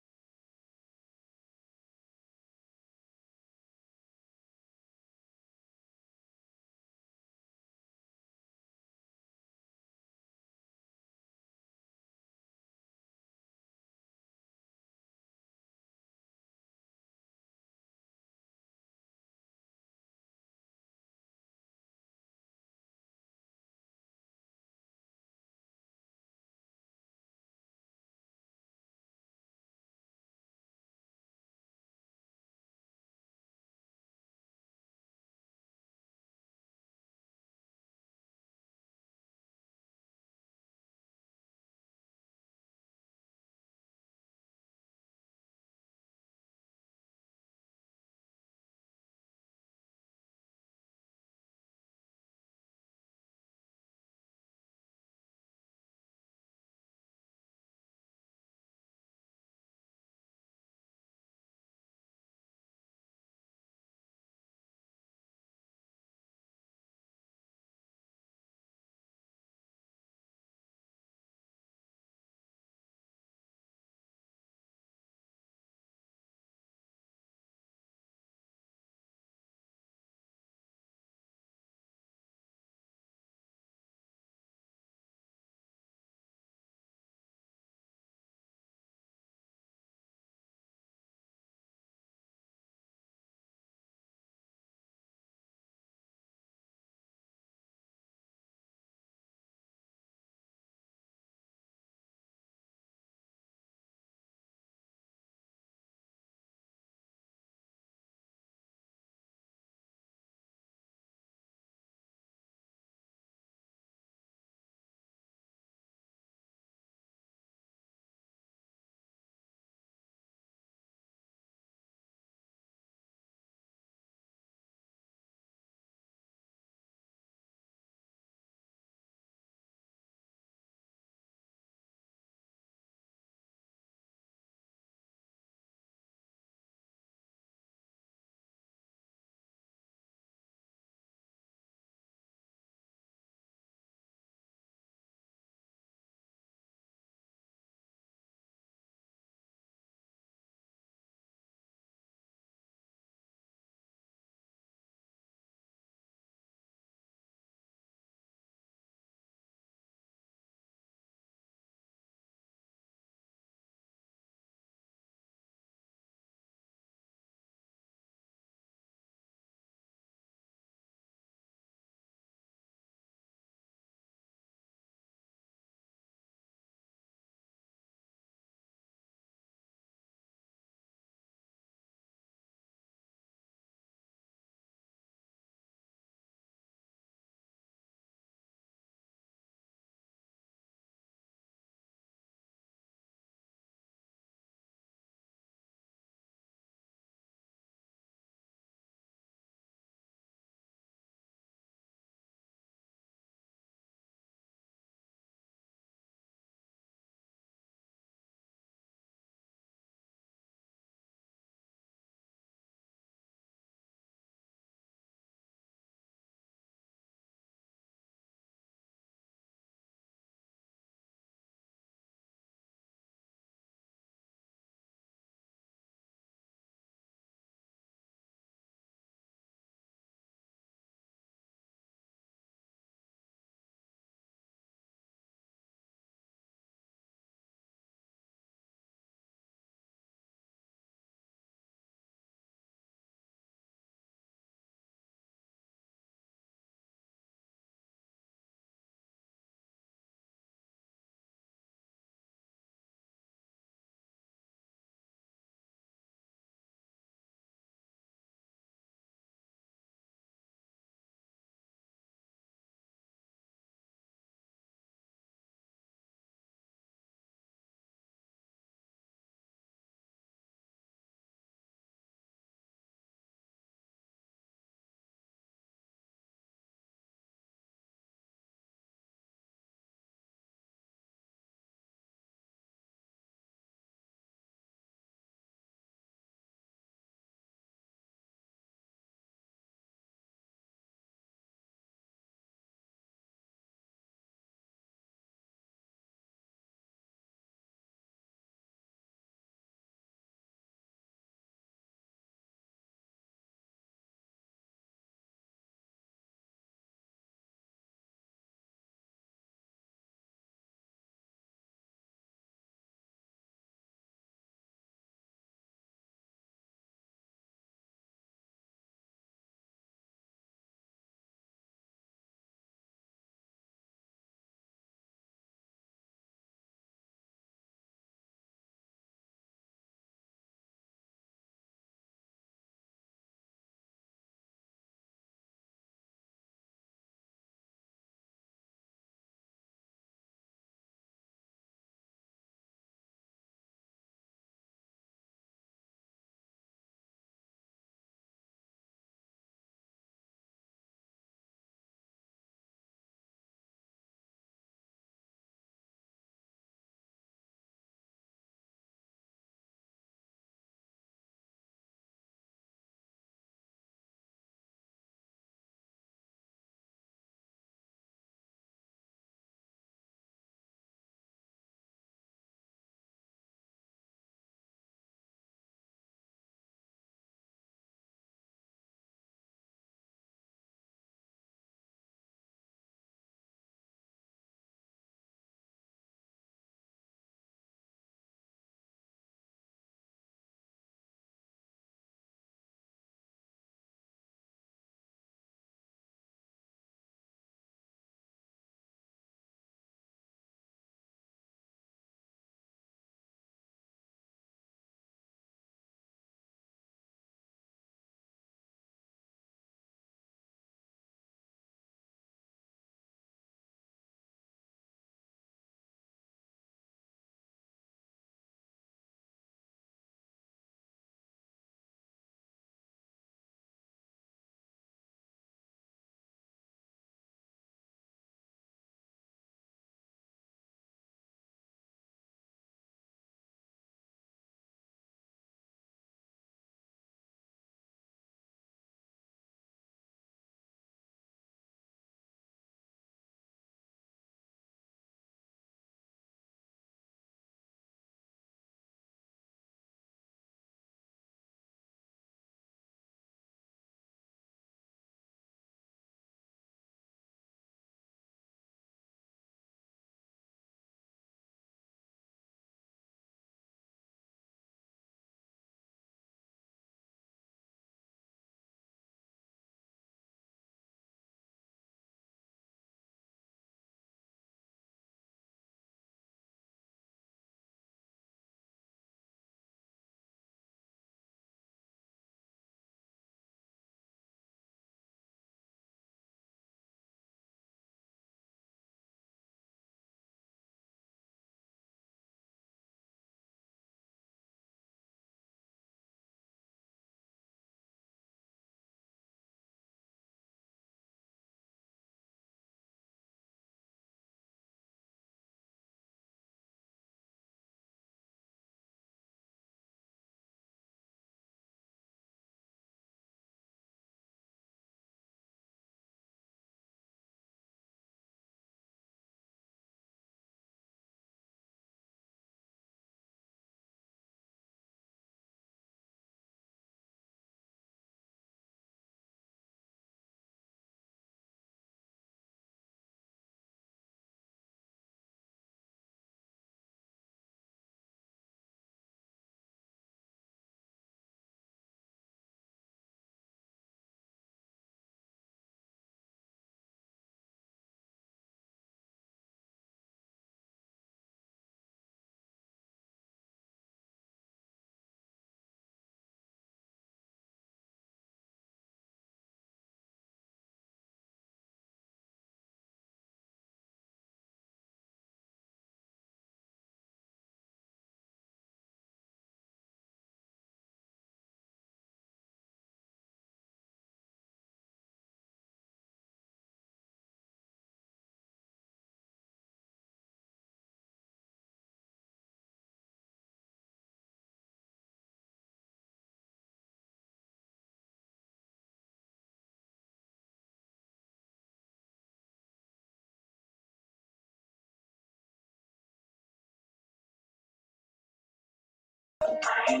[599.88, 600.00] All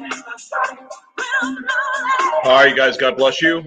[2.52, 2.96] right, you guys.
[2.96, 3.64] God bless you.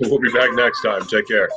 [0.00, 1.06] We'll be back next time.
[1.06, 1.48] Take care.